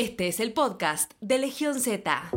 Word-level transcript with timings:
Este 0.00 0.28
es 0.28 0.40
el 0.40 0.54
podcast 0.54 1.12
de 1.20 1.36
Legión 1.36 1.78
Z. 1.78 2.30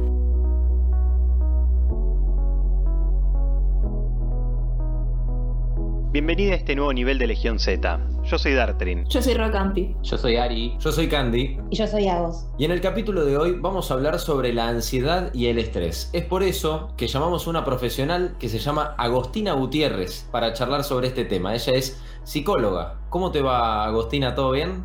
Bienvenida 6.12 6.52
a 6.52 6.56
este 6.58 6.76
nuevo 6.76 6.92
nivel 6.92 7.18
de 7.20 7.28
Legión 7.28 7.60
Z. 7.60 8.06
Yo 8.26 8.38
soy 8.38 8.54
Dartrin. 8.56 9.06
Yo 9.06 9.22
soy 9.22 9.36
Rocampi. 9.36 9.96
Yo 10.02 10.18
soy 10.18 10.36
Ari. 10.36 10.76
Yo 10.78 10.92
soy 10.92 11.08
Candy. 11.08 11.58
Y 11.70 11.78
yo 11.78 11.88
soy 11.88 12.10
Agos. 12.10 12.48
Y 12.58 12.66
en 12.66 12.72
el 12.72 12.82
capítulo 12.82 13.24
de 13.24 13.38
hoy 13.38 13.54
vamos 13.58 13.90
a 13.90 13.94
hablar 13.94 14.20
sobre 14.20 14.52
la 14.52 14.68
ansiedad 14.68 15.34
y 15.34 15.46
el 15.46 15.58
estrés. 15.58 16.10
Es 16.12 16.26
por 16.26 16.44
eso 16.44 16.94
que 16.98 17.08
llamamos 17.08 17.48
a 17.48 17.50
una 17.50 17.64
profesional 17.64 18.36
que 18.40 18.50
se 18.50 18.60
llama 18.60 18.94
Agostina 18.98 19.54
Gutiérrez 19.54 20.28
para 20.34 20.52
charlar 20.52 20.84
sobre 20.84 21.08
este 21.08 21.24
tema. 21.24 21.56
Ella 21.56 21.72
es 21.72 21.98
psicóloga. 22.26 23.00
¿Cómo 23.08 23.32
te 23.32 23.42
va, 23.42 23.86
Agostina? 23.86 24.36
¿Todo 24.36 24.52
bien? 24.52 24.84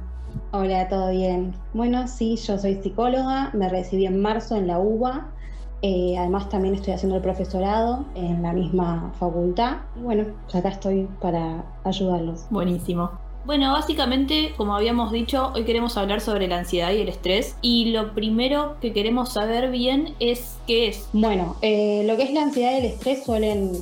Hola, 0.53 0.89
¿todo 0.89 1.11
bien? 1.11 1.55
Bueno, 1.75 2.09
sí, 2.09 2.37
yo 2.37 2.59
soy 2.59 2.77
psicóloga, 2.77 3.51
me 3.55 3.69
recibí 3.69 4.07
en 4.07 4.21
marzo 4.21 4.57
en 4.57 4.67
la 4.67 4.79
UBA 4.79 5.33
eh, 5.81 6.17
además 6.19 6.49
también 6.49 6.75
estoy 6.75 6.93
haciendo 6.93 7.17
el 7.17 7.23
profesorado 7.23 8.05
en 8.15 8.43
la 8.43 8.53
misma 8.53 9.13
facultad. 9.19 9.79
Y 9.97 10.01
bueno, 10.01 10.25
acá 10.53 10.71
estoy 10.71 11.09
para 11.21 11.65
ayudarlos. 11.85 12.47
Buenísimo. 12.51 13.11
Bueno, 13.45 13.73
básicamente, 13.73 14.53
como 14.57 14.75
habíamos 14.75 15.13
dicho, 15.13 15.53
hoy 15.55 15.65
queremos 15.65 15.97
hablar 15.97 16.21
sobre 16.21 16.49
la 16.49 16.59
ansiedad 16.59 16.91
y 16.93 17.01
el 17.01 17.09
estrés. 17.09 17.57
Y 17.63 17.93
lo 17.93 18.13
primero 18.13 18.77
que 18.81 18.93
queremos 18.93 19.33
saber 19.33 19.71
bien 19.71 20.15
es 20.19 20.59
qué 20.67 20.89
es. 20.89 21.09
Bueno, 21.13 21.57
eh, 21.63 22.03
lo 22.07 22.17
que 22.17 22.25
es 22.25 22.33
la 22.33 22.43
ansiedad 22.43 22.73
y 22.73 22.79
el 22.79 22.85
estrés 22.87 23.25
suelen 23.25 23.73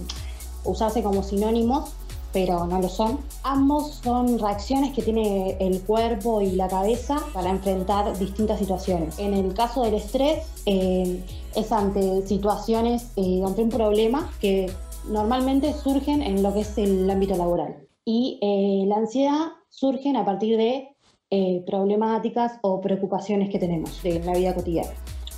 usarse 0.65 1.03
como 1.03 1.23
sinónimos, 1.23 1.95
pero 2.37 2.67
no 2.67 2.83
lo 2.83 2.89
son. 2.91 3.21
Ambos 3.45 3.95
son 4.05 4.39
reacciones 4.39 4.93
que 4.93 5.01
tiene 5.01 5.57
el 5.59 5.81
cuerpo 5.81 6.43
y 6.43 6.51
la 6.51 6.69
cabeza 6.69 7.17
para 7.33 7.49
enfrentar 7.49 8.19
distintas 8.19 8.59
situaciones. 8.59 9.19
En 9.19 9.33
el 9.33 9.55
caso 9.55 9.85
del 9.85 9.95
estrés, 9.95 10.45
eh, 10.67 11.25
es 11.55 11.73
ante 11.73 12.27
situaciones, 12.27 13.11
eh, 13.17 13.41
ante 13.43 13.63
un 13.63 13.71
problema 13.71 14.31
que 14.39 14.71
normalmente 15.09 15.73
surgen 15.73 16.21
en 16.21 16.43
lo 16.43 16.53
que 16.53 16.61
es 16.61 16.77
el 16.77 17.09
ámbito 17.11 17.37
laboral. 17.39 17.75
Y 18.05 18.39
eh, 18.43 18.85
la 18.87 18.97
ansiedad 18.97 19.53
surge 19.71 20.15
a 20.15 20.25
partir 20.27 20.59
de 20.59 20.93
problemáticas 21.67 22.59
o 22.63 22.81
preocupaciones 22.81 23.51
que 23.51 23.59
tenemos 23.59 23.99
en 24.05 24.25
la 24.27 24.35
vida 24.35 24.55
cotidiana. 24.55 24.91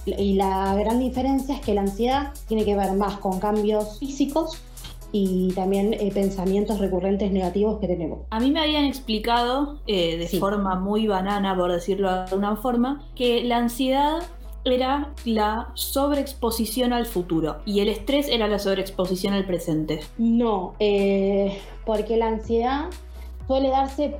Y 0.05 0.34
la 0.34 0.75
gran 0.75 0.98
diferencia 0.98 1.55
es 1.55 1.61
que 1.61 1.75
la 1.75 1.81
ansiedad 1.83 2.33
tiene 2.47 2.65
que 2.65 2.77
ver 2.77 2.92
más 2.92 3.19
con 3.19 3.39
cambios 3.41 3.98
físicos 3.98 4.59
y 5.12 5.53
también 5.53 5.95
eh, 5.95 6.11
pensamientos 6.12 6.78
recurrentes 6.78 7.33
negativos 7.33 7.78
que 7.81 7.87
tenemos. 7.87 8.20
A 8.31 8.41
mí 8.41 8.51
me 8.51 8.61
habían 8.61 8.84
explicado 8.84 9.81
eh, 9.87 10.17
de 10.17 10.39
forma 10.39 10.77
muy 10.77 11.06
banana, 11.06 11.56
por 11.56 11.73
decirlo 11.73 12.12
de 12.12 12.20
alguna 12.20 12.56
forma, 12.56 13.05
que 13.15 13.45
la 13.45 13.59
ansiedad 13.59 14.23
era 14.65 15.15
la 15.25 15.70
sobreexposición 15.75 16.92
al 16.92 17.06
futuro 17.06 17.59
y 17.65 17.81
el 17.81 17.89
estrés 17.89 18.28
era 18.28 18.48
la 18.48 18.59
sobreexposición 18.59 19.33
al 19.33 19.47
presente. 19.47 20.00
No, 20.19 20.75
eh, 20.78 21.59
porque 21.87 22.17
la 22.17 22.27
ansiedad 22.27 22.87
suele 23.47 23.70
darse 23.70 24.17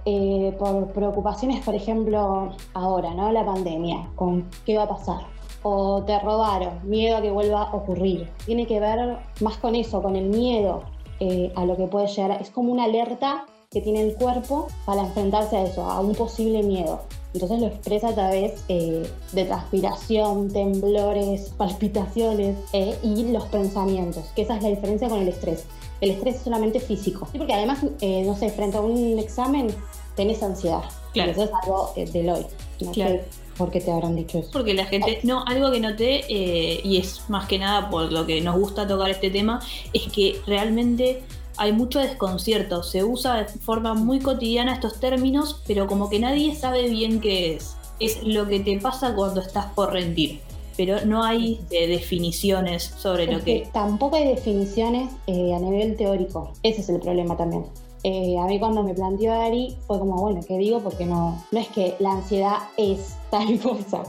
por 0.59 0.93
preocupaciones, 0.93 1.63
por 1.63 1.75
ejemplo, 1.75 2.57
ahora, 2.73 3.13
¿no? 3.13 3.31
La 3.31 3.45
pandemia, 3.45 4.09
con 4.15 4.49
qué 4.65 4.79
va 4.79 4.85
a 4.85 4.89
pasar 4.89 5.38
o 5.63 6.03
te 6.05 6.19
robaron, 6.21 6.81
miedo 6.89 7.17
a 7.17 7.23
que 7.23 7.31
vuelva 7.31 7.63
a 7.63 7.75
ocurrir. 7.75 8.29
Tiene 8.47 8.67
que 8.67 8.81
ver 8.81 9.19
más 9.41 9.57
con 9.59 9.75
eso, 9.75 10.03
con 10.03 10.17
el 10.17 10.27
miedo 10.27 10.83
eh, 11.21 11.53
a 11.57 11.65
lo 11.65 11.77
que 11.77 11.87
puede 11.87 12.07
llegar. 12.07 12.41
Es 12.41 12.51
como 12.51 12.73
una 12.73 12.85
alerta 12.85 13.47
que 13.71 13.81
tiene 13.81 14.03
el 14.03 14.15
cuerpo 14.15 14.69
para 14.87 15.03
enfrentarse 15.03 15.57
a 15.57 15.65
eso, 15.65 15.83
a 15.83 16.01
un 16.01 16.15
posible 16.15 16.63
miedo. 16.63 17.01
Entonces 17.35 17.61
lo 17.61 17.67
expresa 17.67 18.09
a 18.09 18.15
través 18.15 18.65
eh, 18.69 19.07
de 19.33 19.45
transpiración, 19.45 20.51
temblores, 20.51 21.51
palpitaciones 21.57 22.57
eh, 22.73 22.97
y 23.03 23.31
los 23.31 23.45
pensamientos, 23.47 24.25
que 24.35 24.43
esa 24.43 24.57
es 24.57 24.63
la 24.63 24.71
diferencia 24.71 25.09
con 25.09 25.21
el 25.21 25.29
estrés. 25.29 25.67
El 26.01 26.13
estrés 26.13 26.37
es 26.37 26.43
solamente 26.43 26.81
físico, 26.81 27.29
¿sí? 27.31 27.39
porque 27.39 27.53
además, 27.53 27.83
no 27.83 28.37
sé, 28.37 28.51
frente 28.51 28.77
a 28.77 28.81
un 28.81 29.19
examen 29.19 29.75
tenés 30.15 30.43
ansiedad. 30.43 30.85
Claro. 31.13 31.33
eso 31.33 31.45
es 31.45 31.51
algo 31.63 31.93
del 31.97 32.31
hoy. 32.31 32.47
claro. 32.93 33.21
¿Por 33.59 33.73
qué 33.73 33.81
te 33.81 33.91
habrán 33.91 34.15
dicho 34.15 34.39
eso? 34.39 34.51
Porque 34.53 34.73
la 34.73 34.87
gente, 34.87 35.19
no, 35.25 35.45
algo 35.45 35.73
que 35.73 35.81
noté, 35.81 36.25
eh, 36.29 36.81
y 36.85 36.99
es 36.99 37.29
más 37.29 37.49
que 37.49 37.59
nada 37.59 37.91
por 37.91 38.13
lo 38.13 38.25
que 38.25 38.41
nos 38.41 38.57
gusta 38.57 38.87
tocar 38.87 39.11
este 39.11 39.31
tema, 39.31 39.61
es 39.93 40.11
que 40.13 40.41
realmente 40.47 41.23
hay 41.57 41.73
mucho 41.73 41.99
desconcierto. 41.99 42.85
Se 42.85 43.03
usa 43.03 43.35
de 43.39 43.45
forma 43.47 43.95
muy 43.95 44.21
cotidiana 44.21 44.75
estos 44.75 45.01
términos, 45.01 45.61
pero 45.67 45.89
como 45.89 46.09
que 46.09 46.21
nadie 46.21 46.55
sabe 46.55 46.89
bien 46.89 47.21
qué 47.21 47.57
es. 47.57 47.75
Es 47.99 48.23
lo 48.23 48.47
que 48.47 48.61
te 48.61 48.79
pasa 48.79 49.13
cuando 49.17 49.41
estás 49.41 49.67
por 49.73 49.93
rendir. 49.93 50.41
Pero 50.77 51.05
no 51.05 51.25
hay 51.25 51.61
eh, 51.73 51.89
definiciones 51.89 52.95
sobre 52.97 53.27
lo 53.27 53.43
que... 53.43 53.69
Tampoco 53.73 54.15
hay 54.15 54.29
definiciones 54.29 55.11
eh, 55.27 55.53
a 55.53 55.59
nivel 55.59 55.97
teórico. 55.97 56.53
Ese 56.63 56.83
es 56.83 56.89
el 56.89 57.01
problema 57.01 57.37
también. 57.37 57.65
a 58.05 58.47
mí 58.47 58.61
cuando 58.61 58.85
me 58.85 58.95
planteó 58.95 59.33
Ari 59.33 59.77
fue 59.89 59.99
como, 59.99 60.21
bueno, 60.21 60.41
¿qué 60.47 60.57
digo? 60.59 60.79
Porque 60.79 61.05
no, 61.05 61.45
no 61.51 61.59
es 61.59 61.67
que 61.67 61.97
la 61.99 62.13
ansiedad 62.13 62.59
es 62.77 63.18
tal 63.31 63.59
cosa. 63.63 64.03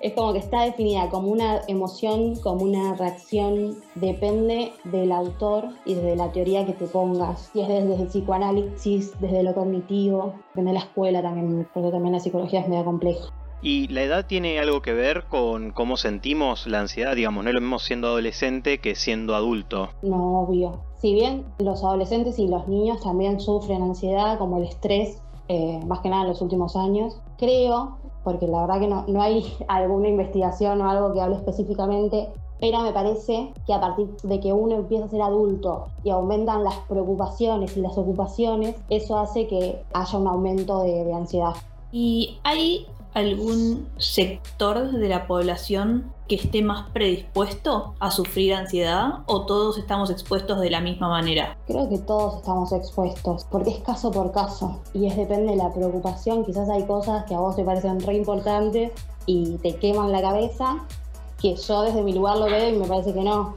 Es 0.00 0.12
como 0.14 0.32
que 0.32 0.38
está 0.38 0.62
definida 0.62 1.08
como 1.08 1.28
una 1.28 1.60
emoción, 1.68 2.36
como 2.36 2.64
una 2.64 2.94
reacción, 2.94 3.78
depende 3.94 4.72
del 4.84 5.12
autor 5.12 5.68
y 5.84 5.94
desde 5.94 6.16
la 6.16 6.32
teoría 6.32 6.66
que 6.66 6.72
te 6.72 6.86
pongas. 6.86 7.50
Si 7.52 7.60
es 7.60 7.68
desde 7.68 7.94
el 7.94 8.08
psicoanálisis, 8.08 9.18
desde 9.20 9.42
lo 9.42 9.54
cognitivo, 9.54 10.34
depende 10.50 10.70
de 10.70 10.78
la 10.78 10.84
escuela 10.84 11.22
también, 11.22 11.68
porque 11.72 11.90
también 11.90 12.14
la 12.14 12.20
psicología 12.20 12.60
es 12.60 12.68
medio 12.68 12.84
compleja. 12.84 13.32
¿Y 13.60 13.88
la 13.88 14.02
edad 14.02 14.26
tiene 14.26 14.60
algo 14.60 14.82
que 14.82 14.92
ver 14.92 15.24
con 15.24 15.72
cómo 15.72 15.96
sentimos 15.96 16.68
la 16.68 16.80
ansiedad? 16.80 17.16
Digamos, 17.16 17.42
no 17.42 17.50
es 17.50 17.54
lo 17.54 17.60
mismo 17.60 17.80
siendo 17.80 18.06
adolescente 18.06 18.78
que 18.78 18.94
siendo 18.94 19.34
adulto. 19.34 19.88
No, 20.02 20.42
obvio. 20.42 20.80
Si 21.00 21.12
bien 21.12 21.44
los 21.58 21.82
adolescentes 21.82 22.38
y 22.38 22.46
los 22.46 22.68
niños 22.68 23.00
también 23.00 23.40
sufren 23.40 23.82
ansiedad, 23.82 24.38
como 24.38 24.58
el 24.58 24.64
estrés, 24.64 25.20
eh, 25.48 25.80
más 25.86 26.00
que 26.00 26.08
nada 26.08 26.22
en 26.22 26.28
los 26.28 26.40
últimos 26.40 26.76
años, 26.76 27.20
creo 27.36 27.98
porque 28.28 28.46
la 28.46 28.60
verdad 28.60 28.78
que 28.78 28.88
no, 28.88 29.04
no 29.08 29.22
hay 29.22 29.42
alguna 29.68 30.08
investigación 30.08 30.82
o 30.82 30.90
algo 30.90 31.14
que 31.14 31.22
hable 31.22 31.36
específicamente, 31.36 32.28
pero 32.60 32.82
me 32.82 32.92
parece 32.92 33.54
que 33.66 33.72
a 33.72 33.80
partir 33.80 34.14
de 34.22 34.38
que 34.38 34.52
uno 34.52 34.74
empieza 34.74 35.06
a 35.06 35.08
ser 35.08 35.22
adulto 35.22 35.86
y 36.04 36.10
aumentan 36.10 36.62
las 36.62 36.74
preocupaciones 36.80 37.74
y 37.78 37.80
las 37.80 37.96
ocupaciones, 37.96 38.76
eso 38.90 39.18
hace 39.18 39.46
que 39.46 39.80
haya 39.94 40.18
un 40.18 40.26
aumento 40.26 40.82
de, 40.82 41.04
de 41.04 41.14
ansiedad. 41.14 41.54
¿Y 41.90 42.38
hay 42.44 42.86
algún 43.14 43.88
sector 43.98 44.92
de 44.92 45.08
la 45.08 45.26
población 45.26 46.12
que 46.28 46.36
esté 46.36 46.62
más 46.62 46.90
predispuesto 46.90 47.94
a 47.98 48.10
sufrir 48.10 48.54
ansiedad 48.54 49.20
o 49.26 49.46
todos 49.46 49.78
estamos 49.78 50.10
expuestos 50.10 50.60
de 50.60 50.70
la 50.70 50.80
misma 50.80 51.08
manera? 51.08 51.56
Creo 51.66 51.88
que 51.88 51.98
todos 51.98 52.36
estamos 52.36 52.70
expuestos, 52.72 53.46
porque 53.50 53.70
es 53.70 53.80
caso 53.80 54.10
por 54.10 54.30
caso 54.32 54.80
y 54.92 55.06
es 55.06 55.16
depende 55.16 55.52
de 55.52 55.56
la 55.56 55.72
preocupación. 55.72 56.44
Quizás 56.44 56.68
hay 56.68 56.84
cosas 56.84 57.24
que 57.24 57.34
a 57.34 57.38
vos 57.38 57.56
te 57.56 57.64
parecen 57.64 58.00
re 58.00 58.14
importantes 58.14 58.92
y 59.26 59.56
te 59.58 59.76
queman 59.76 60.12
la 60.12 60.20
cabeza, 60.20 60.84
que 61.40 61.56
yo 61.56 61.82
desde 61.82 62.02
mi 62.02 62.12
lugar 62.12 62.36
lo 62.36 62.46
veo 62.46 62.68
y 62.68 62.78
me 62.78 62.86
parece 62.86 63.14
que 63.14 63.22
no. 63.22 63.54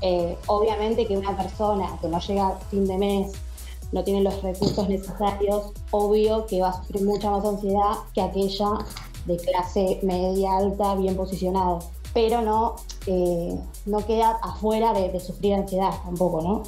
Eh, 0.00 0.36
obviamente 0.48 1.06
que 1.06 1.16
una 1.16 1.36
persona 1.36 1.96
que 2.00 2.08
no 2.08 2.18
llega 2.18 2.48
a 2.48 2.56
fin 2.56 2.86
de 2.86 2.98
mes 2.98 3.32
no 3.94 4.02
tiene 4.02 4.22
los 4.22 4.42
recursos 4.42 4.88
necesarios, 4.88 5.72
obvio 5.92 6.46
que 6.46 6.60
va 6.60 6.70
a 6.70 6.72
sufrir 6.82 7.04
mucha 7.04 7.30
más 7.30 7.44
ansiedad 7.44 7.92
que 8.12 8.20
aquella 8.20 8.70
de 9.24 9.36
clase 9.36 10.00
media 10.02 10.56
alta, 10.58 10.96
bien 10.96 11.14
posicionado. 11.14 11.78
Pero 12.12 12.42
no, 12.42 12.74
eh, 13.06 13.56
no 13.86 14.04
queda 14.04 14.36
afuera 14.42 14.92
de, 14.92 15.18
sufrir 15.20 15.54
ansiedad 15.54 15.92
tampoco, 16.04 16.42
¿no? 16.42 16.62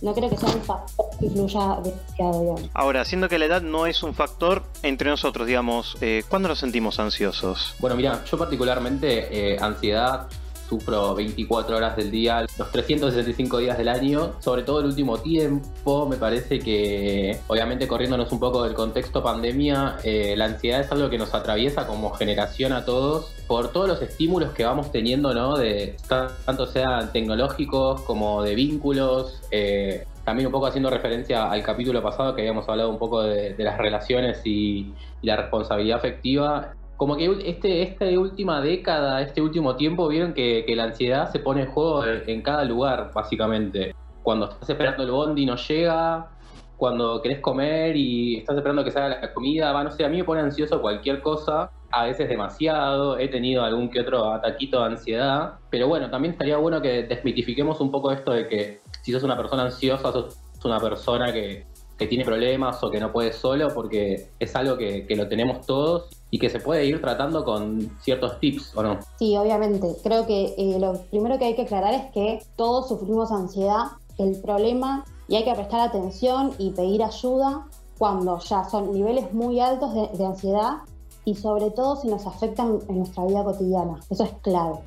No 0.00 0.14
creo 0.14 0.30
que 0.30 0.36
sea 0.38 0.48
un 0.48 0.62
factor 0.62 1.06
que 1.18 1.26
influya 1.26 1.78
demasiado, 1.82 2.40
digamos. 2.40 2.70
Ahora, 2.72 3.04
siendo 3.04 3.28
que 3.28 3.38
la 3.38 3.44
edad 3.44 3.60
no 3.60 3.84
es 3.86 4.02
un 4.02 4.14
factor 4.14 4.62
entre 4.82 5.10
nosotros, 5.10 5.46
digamos, 5.46 5.98
eh, 6.00 6.24
¿cuándo 6.26 6.48
nos 6.48 6.58
sentimos 6.58 6.98
ansiosos? 6.98 7.74
Bueno, 7.80 7.96
mira, 7.96 8.24
yo 8.24 8.38
particularmente 8.38 9.52
eh, 9.54 9.58
ansiedad 9.60 10.26
sufro 10.72 11.14
24 11.14 11.76
horas 11.76 11.96
del 11.96 12.10
día, 12.10 12.46
los 12.56 12.72
365 12.72 13.58
días 13.58 13.76
del 13.76 13.88
año, 13.88 14.32
sobre 14.38 14.62
todo 14.62 14.80
el 14.80 14.86
último 14.86 15.18
tiempo, 15.18 16.08
me 16.08 16.16
parece 16.16 16.60
que, 16.60 17.38
obviamente 17.46 17.86
corriéndonos 17.86 18.32
un 18.32 18.40
poco 18.40 18.62
del 18.62 18.72
contexto 18.72 19.22
pandemia, 19.22 19.98
eh, 20.02 20.34
la 20.34 20.46
ansiedad 20.46 20.80
es 20.80 20.90
algo 20.90 21.10
que 21.10 21.18
nos 21.18 21.34
atraviesa 21.34 21.86
como 21.86 22.10
generación 22.12 22.72
a 22.72 22.86
todos 22.86 23.34
por 23.46 23.70
todos 23.70 23.86
los 23.86 24.00
estímulos 24.00 24.52
que 24.52 24.64
vamos 24.64 24.90
teniendo, 24.90 25.34
¿no? 25.34 25.58
De, 25.58 25.96
tanto 26.08 26.64
sean 26.64 27.12
tecnológicos 27.12 28.00
como 28.02 28.42
de 28.42 28.54
vínculos. 28.54 29.42
Eh, 29.50 30.06
también 30.24 30.46
un 30.46 30.52
poco 30.52 30.66
haciendo 30.66 30.88
referencia 30.88 31.50
al 31.50 31.62
capítulo 31.62 32.00
pasado 32.00 32.34
que 32.34 32.42
habíamos 32.42 32.66
hablado 32.68 32.88
un 32.88 32.98
poco 32.98 33.24
de, 33.24 33.56
las 33.58 33.76
relaciones 33.76 34.40
y, 34.44 34.94
y 35.20 35.26
la 35.26 35.36
responsabilidad 35.36 35.98
afectiva 35.98 36.74
como 37.02 37.16
que 37.16 37.36
este, 37.46 37.82
esta 37.82 38.04
última 38.16 38.60
década, 38.60 39.22
este 39.22 39.42
último 39.42 39.74
tiempo, 39.74 40.06
vieron 40.06 40.34
que, 40.34 40.64
la 40.68 40.84
ansiedad 40.84 41.32
se 41.32 41.40
pone 41.40 41.62
en 41.62 41.66
juego 41.66 42.04
en, 42.06 42.42
cada 42.42 42.64
lugar, 42.64 43.10
básicamente. 43.12 43.92
Cuando 44.22 44.48
estás 44.48 44.70
esperando 44.70 45.02
el 45.02 45.10
bondi 45.10 45.44
no 45.44 45.56
llega, 45.56 46.30
cuando 46.76 47.20
querés 47.20 47.40
comer 47.40 47.96
y 47.96 48.36
estás 48.36 48.56
esperando 48.56 48.84
que 48.84 48.92
salga 48.92 49.20
la 49.20 49.34
comida, 49.34 49.72
va, 49.72 49.82
no 49.82 49.90
sé, 49.90 50.04
a 50.04 50.08
mí 50.08 50.18
me 50.18 50.22
pone 50.22 50.42
ansioso 50.42 50.80
cualquier 50.80 51.20
cosa. 51.22 51.72
a 51.90 52.04
veces 52.04 52.28
demasiado, 52.28 53.18
he 53.18 53.26
tenido 53.26 53.64
algún 53.64 53.90
que 53.90 54.00
otro 54.00 54.32
ataquito 54.32 54.78
de 54.78 54.86
ansiedad, 54.86 55.54
pero 55.70 55.88
bueno, 55.88 56.08
también 56.08 56.34
estaría 56.34 56.56
bueno 56.58 56.80
que 56.80 57.02
desmitifiquemos 57.02 57.80
un 57.80 57.90
poco 57.90 58.12
esto 58.12 58.30
de 58.30 58.46
que 58.46 58.80
si 59.02 59.10
sos 59.10 59.24
una 59.24 59.36
persona 59.36 59.64
ansiosa, 59.64 60.12
sos 60.12 60.38
una 60.64 60.78
persona 60.78 61.32
que, 61.32 61.66
tiene 62.08 62.24
problemas 62.24 62.82
o 62.82 62.90
que 62.90 62.98
no 62.98 63.12
puede 63.12 63.32
solo, 63.32 63.68
porque 63.74 64.30
es 64.40 64.56
algo 64.56 64.76
que, 64.76 65.06
lo 65.16 65.28
tenemos 65.28 65.64
todos 65.66 66.21
y 66.32 66.38
que 66.38 66.48
se 66.48 66.58
puede 66.58 66.86
ir 66.86 67.00
tratando 67.00 67.44
con 67.44 67.94
ciertos 68.00 68.40
tips, 68.40 68.74
¿o 68.74 68.82
no? 68.82 68.98
Sí, 69.18 69.36
obviamente. 69.36 69.94
Creo 70.02 70.26
que 70.26 70.54
eh, 70.56 70.78
lo 70.80 70.94
primero 71.10 71.38
que 71.38 71.44
hay 71.44 71.54
que 71.54 71.62
aclarar 71.62 71.92
es 71.92 72.10
que 72.10 72.42
todos 72.56 72.88
sufrimos 72.88 73.30
ansiedad. 73.30 73.92
El 74.16 74.40
problema, 74.40 75.04
y 75.28 75.36
hay 75.36 75.44
que 75.44 75.54
prestar 75.54 75.80
atención 75.80 76.52
y 76.58 76.70
pedir 76.70 77.02
ayuda 77.02 77.66
cuando 77.98 78.38
ya 78.38 78.64
son 78.64 78.92
niveles 78.92 79.32
muy 79.34 79.60
altos 79.60 79.92
de 79.94 80.24
ansiedad 80.24 80.78
y 81.24 81.34
sobre 81.34 81.70
todo 81.70 81.96
si 81.96 82.08
nos 82.08 82.26
afectan 82.26 82.78
en 82.88 82.98
nuestra 82.98 83.26
vida 83.26 83.44
cotidiana. 83.44 84.00
Eso 84.08 84.24
es 84.24 84.32
clave. 84.40 84.78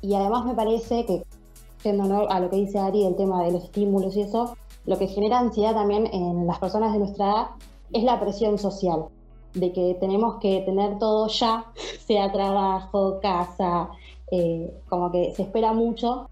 Y 0.00 0.14
además 0.14 0.46
me 0.46 0.54
parece 0.54 1.04
que, 1.04 1.24
siendo 1.78 2.30
a 2.30 2.40
lo 2.40 2.48
que 2.48 2.56
dice 2.56 2.78
Ari 2.78 3.04
del 3.04 3.16
tema 3.16 3.44
de 3.44 3.52
los 3.52 3.64
estímulos 3.64 4.16
y 4.16 4.22
eso, 4.22 4.56
lo 4.86 4.98
que 4.98 5.08
genera 5.08 5.40
ansiedad 5.40 5.74
también 5.74 6.06
en 6.06 6.46
las 6.46 6.58
personas 6.58 6.94
de 6.94 7.00
nuestra 7.00 7.26
edad 7.26 7.46
es 7.92 8.02
la 8.02 8.18
presión 8.18 8.58
social, 8.58 9.06
de 9.56 9.72
que 9.72 9.96
tenemos 9.98 10.36
que 10.36 10.60
tener 10.60 10.98
todo 10.98 11.28
ya, 11.28 11.64
sea 12.06 12.30
trabajo, 12.30 13.18
casa, 13.20 13.88
eh, 14.30 14.72
como 14.88 15.10
que 15.10 15.32
se 15.34 15.42
espera 15.42 15.72
mucho 15.72 16.28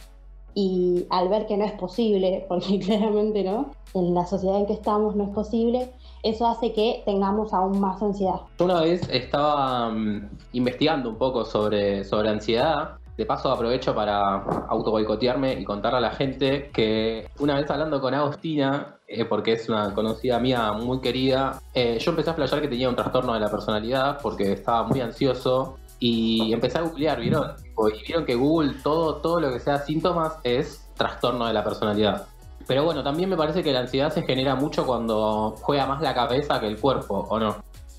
y 0.54 1.06
al 1.10 1.28
ver 1.28 1.46
que 1.46 1.56
no 1.56 1.64
es 1.64 1.72
posible, 1.72 2.44
porque 2.48 2.78
claramente 2.78 3.42
no, 3.42 3.70
en 3.94 4.14
la 4.14 4.26
sociedad 4.26 4.58
en 4.58 4.66
que 4.66 4.74
estamos 4.74 5.16
no 5.16 5.24
es 5.24 5.30
posible, 5.30 5.90
eso 6.22 6.46
hace 6.46 6.72
que 6.72 7.02
tengamos 7.04 7.52
aún 7.52 7.80
más 7.80 8.00
ansiedad. 8.02 8.40
Una 8.58 8.80
vez 8.80 9.06
estaba 9.10 9.90
mm, 9.90 10.28
investigando 10.52 11.10
un 11.10 11.16
poco 11.16 11.44
sobre, 11.44 12.04
sobre 12.04 12.30
ansiedad. 12.30 12.98
De 13.16 13.26
paso 13.26 13.50
aprovecho 13.50 13.94
para 13.94 14.42
autoboicotearme 14.68 15.52
y 15.54 15.64
contarle 15.64 15.98
a 15.98 16.00
la 16.00 16.10
gente 16.10 16.70
que 16.72 17.28
una 17.38 17.54
vez 17.56 17.70
hablando 17.70 18.00
con 18.00 18.12
Agostina, 18.12 18.96
eh, 19.06 19.24
porque 19.24 19.52
es 19.52 19.68
una 19.68 19.94
conocida 19.94 20.40
mía 20.40 20.72
muy 20.72 21.00
querida, 21.00 21.60
eh, 21.72 21.98
yo 22.00 22.10
empecé 22.10 22.30
a 22.30 22.34
flashear 22.34 22.60
que 22.60 22.68
tenía 22.68 22.88
un 22.88 22.96
trastorno 22.96 23.34
de 23.34 23.40
la 23.40 23.50
personalidad 23.50 24.18
porque 24.20 24.52
estaba 24.52 24.82
muy 24.82 25.00
ansioso 25.00 25.76
y 26.00 26.52
empecé 26.52 26.78
a 26.78 26.82
googlear, 26.82 27.20
¿vieron? 27.20 27.52
Y 27.94 28.04
vieron 28.04 28.24
que 28.24 28.34
Google 28.34 28.74
todo, 28.82 29.16
todo 29.16 29.40
lo 29.40 29.52
que 29.52 29.60
sea 29.60 29.78
síntomas 29.78 30.34
es 30.42 30.84
trastorno 30.96 31.46
de 31.46 31.52
la 31.52 31.62
personalidad. 31.62 32.26
Pero 32.66 32.84
bueno, 32.84 33.02
también 33.02 33.28
me 33.28 33.36
parece 33.36 33.62
que 33.62 33.72
la 33.72 33.80
ansiedad 33.80 34.12
se 34.12 34.22
genera 34.22 34.54
mucho 34.54 34.86
cuando 34.86 35.54
juega 35.60 35.86
más 35.86 36.00
la 36.00 36.14
cabeza 36.14 36.60
que 36.60 36.66
el 36.66 36.78
cuerpo, 36.78 37.26
¿o 37.28 37.38
no? 37.38 37.56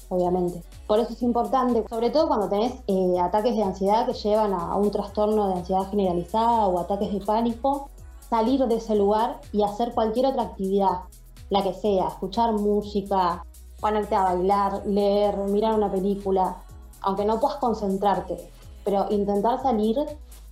Obviamente. 0.10 0.62
Por 0.88 1.00
eso 1.00 1.14
es 1.14 1.22
importante, 1.24 1.84
sobre 1.90 2.12
todo 2.12 2.28
cuando 2.28 2.48
tenés 2.48 2.74
eh, 2.88 3.20
ataques 3.20 3.56
de 3.56 3.64
ansiedad 3.64 4.06
que 4.06 4.14
llevan 4.14 4.54
a, 4.54 4.76
un 4.76 4.92
trastorno 4.92 5.48
de 5.48 5.56
ansiedad 5.56 5.90
generalizada 5.90 6.68
o 6.68 6.80
ataques 6.80 7.12
de 7.12 7.20
pánico, 7.22 7.90
salir 8.30 8.66
de 8.66 8.76
ese 8.76 8.96
lugar 8.96 9.42
y 9.52 9.64
hacer 9.64 9.94
cualquier 9.94 10.28
otra 10.28 10.44
actividad, 10.44 11.02
la 11.50 11.64
que 11.64 11.74
sea, 11.74 12.08
escuchar 12.10 12.54
música, 12.54 13.44
ponerte 13.80 14.16
a 14.16 14.24
bailar, 14.24 14.86
leer, 14.86 15.38
mirar 15.50 15.74
una 15.74 15.92
película, 15.92 16.64
aunque 17.02 17.26
no 17.26 17.40
puedas 17.40 17.58
concentrarte, 17.58 18.52
pero 18.84 19.08
intentar 19.10 19.62
salir 19.62 19.98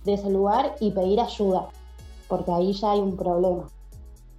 de 0.04 0.14
ese 0.14 0.30
lugar 0.30 0.74
y 0.80 0.90
pedir 0.90 1.20
ayuda, 1.20 1.68
porque 2.28 2.50
ahí 2.50 2.72
ya 2.72 2.90
hay 2.90 3.00
un 3.00 3.16
problema 3.16 3.68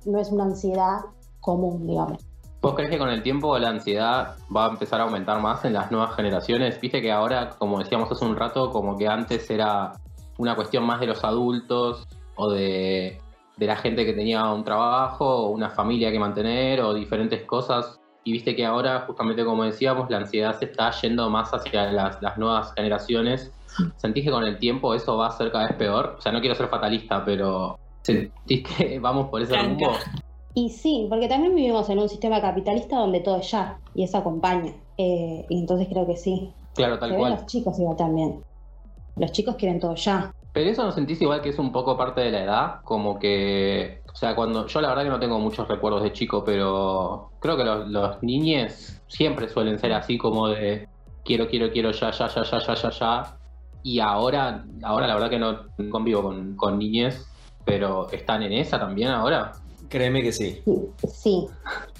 no 0.06 0.20
es 0.20 0.32
una 0.32 0.46
ansiedad 0.46 1.02
común, 1.42 1.88
digamos. 1.88 2.20
¿Vos 2.66 2.74
crees 2.74 2.90
que 2.90 2.98
con 2.98 3.10
el 3.10 3.22
tiempo 3.22 3.60
la 3.60 3.70
ansiedad 3.70 4.38
va 4.54 4.66
a 4.66 4.70
empezar 4.70 5.00
a 5.00 5.04
aumentar 5.04 5.40
más 5.40 5.64
en 5.66 5.74
las 5.74 5.92
nuevas 5.92 6.16
generaciones? 6.16 6.82
Viste 6.82 7.00
que 7.00 7.12
ahora, 7.12 7.52
como 7.60 7.78
decíamos 7.78 8.12
hace 8.12 8.26
un 8.26 8.36
rato, 8.36 8.72
como 8.72 8.98
que 8.98 9.08
antes 9.08 9.48
era 9.52 9.92
una 10.40 10.56
cuestión 10.56 10.84
más 10.84 11.00
de 11.00 11.06
los 11.06 11.24
adultos 11.24 12.08
o 12.36 12.50
de, 12.50 13.22
la 13.60 13.76
gente 13.76 14.04
que 14.04 14.14
tenía 14.14 14.52
un 14.52 14.64
trabajo 14.64 15.46
o 15.46 15.50
una 15.52 15.70
familia 15.70 16.12
que 16.12 16.18
mantener 16.18 16.82
o 16.82 16.96
diferentes 16.96 17.44
cosas. 17.44 18.00
Y 18.24 18.32
viste 18.32 18.56
que 18.56 18.66
ahora, 18.66 19.04
justamente 19.06 19.46
como 19.46 19.64
decíamos, 19.64 20.10
la 20.10 20.18
ansiedad 20.18 20.58
se 20.58 20.66
está 20.66 20.90
yendo 20.90 21.30
más 21.30 21.54
hacia 21.54 21.92
las, 21.92 22.20
las 22.24 22.36
nuevas 22.40 22.74
generaciones. 22.74 23.54
¿Sentís 23.98 24.26
que 24.26 24.32
con 24.32 24.44
el 24.44 24.58
tiempo 24.58 24.96
eso 24.96 25.18
va 25.18 25.28
a 25.28 25.32
ser 25.32 25.52
cada 25.52 25.68
vez 25.68 25.76
peor? 25.76 26.16
O 26.18 26.22
sea, 26.22 26.32
no 26.32 26.40
quiero 26.40 26.56
ser 26.56 26.68
fatalista, 26.68 27.24
pero 27.24 27.78
¿Sentís 28.06 28.64
que 28.64 29.00
vamos 29.00 29.30
por 29.30 29.42
ese 29.42 29.58
rumbo? 29.58 29.94
Y 30.58 30.70
sí, 30.70 31.06
porque 31.10 31.28
también 31.28 31.54
vivimos 31.54 31.90
en 31.90 32.00
un 32.00 32.08
sistema 32.08 32.40
capitalista 32.42 32.98
donde 32.98 33.20
todo 33.20 33.36
es 33.36 33.52
ya 33.52 33.78
y 33.94 34.04
eso 34.04 34.18
acompaña. 34.18 34.72
Eh, 34.98 35.46
y 35.50 35.60
entonces 35.60 35.90
creo 35.90 36.08
que 36.08 36.16
sí. 36.16 36.54
Claro, 36.74 36.98
tal 36.98 37.14
cual. 37.18 37.34
Los 37.34 37.46
chicos 37.46 37.78
igual 37.78 37.98
también. 37.98 38.42
Los 39.18 39.34
chicos 39.34 39.58
quieren 39.58 39.82
todo 39.82 39.96
ya. 39.96 40.32
Pero 40.54 40.70
eso 40.70 40.86
no 40.86 40.94
sentís 40.94 41.22
igual 41.22 41.42
que 41.42 41.50
es 41.50 41.60
un 41.60 41.74
poco 41.74 41.98
parte 41.98 42.22
de 42.22 42.32
la 42.32 42.44
edad, 42.44 42.76
como 42.86 43.20
que, 43.20 44.02
o 44.10 44.16
sea, 44.16 44.34
cuando 44.34 44.66
yo 44.68 44.80
la 44.80 44.88
verdad 44.88 45.04
que 45.04 45.10
no 45.10 45.20
tengo 45.20 45.38
muchos 45.40 45.68
recuerdos 45.68 46.04
de 46.04 46.14
chico, 46.14 46.46
pero 46.46 47.32
creo 47.42 47.58
que 47.58 47.66
los, 47.66 47.90
los 47.90 48.24
niñes 48.24 49.02
siempre 49.08 49.50
suelen 49.50 49.78
ser 49.78 49.92
así 49.92 50.18
como 50.18 50.48
de 50.48 50.88
quiero, 51.26 51.50
quiero, 51.50 51.70
quiero, 51.70 51.92
ya, 51.92 52.12
ya, 52.12 52.30
ya, 52.30 52.44
ya, 52.44 52.60
ya, 52.60 52.76
ya, 52.76 52.90
ya. 52.90 53.38
Y 53.84 54.00
ahora, 54.00 54.64
ahora 54.84 55.08
la 55.08 55.16
verdad 55.16 55.30
que 55.30 55.40
no 55.40 55.90
convivo 55.92 56.24
con, 56.24 56.56
con 56.56 56.80
niñes 56.80 57.28
pero 57.66 58.10
¿están 58.12 58.44
en 58.44 58.54
esa 58.54 58.80
también 58.80 59.10
ahora? 59.10 59.52
Créeme 59.90 60.22
que 60.22 60.32
sí. 60.32 60.62
Sí. 61.12 61.48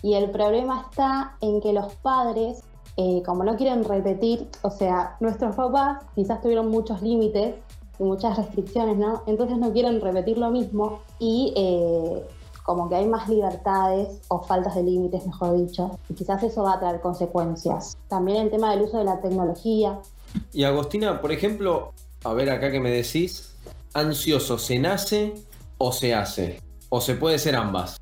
Y 0.02 0.14
el 0.14 0.32
problema 0.32 0.88
está 0.90 1.38
en 1.42 1.62
que 1.62 1.74
los 1.74 1.94
padres, 1.96 2.64
eh, 2.98 3.22
como 3.26 3.44
no 3.44 3.56
quieren 3.56 3.84
repetir, 3.84 4.48
o 4.62 4.70
sea, 4.70 5.18
nuestros 5.20 5.56
papás 5.56 6.04
quizás 6.16 6.42
tuvieron 6.42 6.70
muchos 6.70 7.02
límites 7.02 7.56
y 8.00 8.04
muchas 8.04 8.38
restricciones, 8.38 8.98
¿no? 8.98 9.24
Entonces 9.28 9.58
no 9.58 9.72
quieren 9.72 10.02
repetir 10.02 10.38
lo 10.38 10.52
mismo 10.52 11.02
y 11.20 11.54
eh, 11.56 12.24
como 12.64 12.90
que 12.90 12.96
hay 12.96 13.08
más 13.08 13.30
libertades 13.30 14.20
o 14.28 14.42
faltas 14.42 14.76
de 14.76 14.84
límites, 14.84 15.26
mejor 15.26 15.56
dicho, 15.58 16.00
y 16.10 16.16
quizás 16.16 16.42
eso 16.44 16.64
va 16.64 16.74
a 16.74 16.80
traer 16.80 17.00
consecuencias. 17.00 17.98
También 18.08 18.42
el 18.42 18.50
tema 18.50 18.72
del 18.72 18.82
uso 18.82 18.98
de 18.98 19.04
la 19.04 19.22
tecnología. 19.22 20.00
Y 20.52 20.64
Agostina, 20.64 21.22
por 21.22 21.32
ejemplo, 21.32 21.94
a 22.24 22.34
ver 22.34 22.50
acá 22.50 22.72
que 22.72 22.80
me 22.80 22.90
decís, 22.90 23.56
ansioso 23.94 24.58
se 24.58 24.80
nace 24.80 25.36
o 25.78 25.92
se 25.92 26.14
hace? 26.14 26.60
¿O 26.90 27.02
se 27.02 27.16
puede 27.16 27.40
ser 27.40 27.56
ambas? 27.56 27.98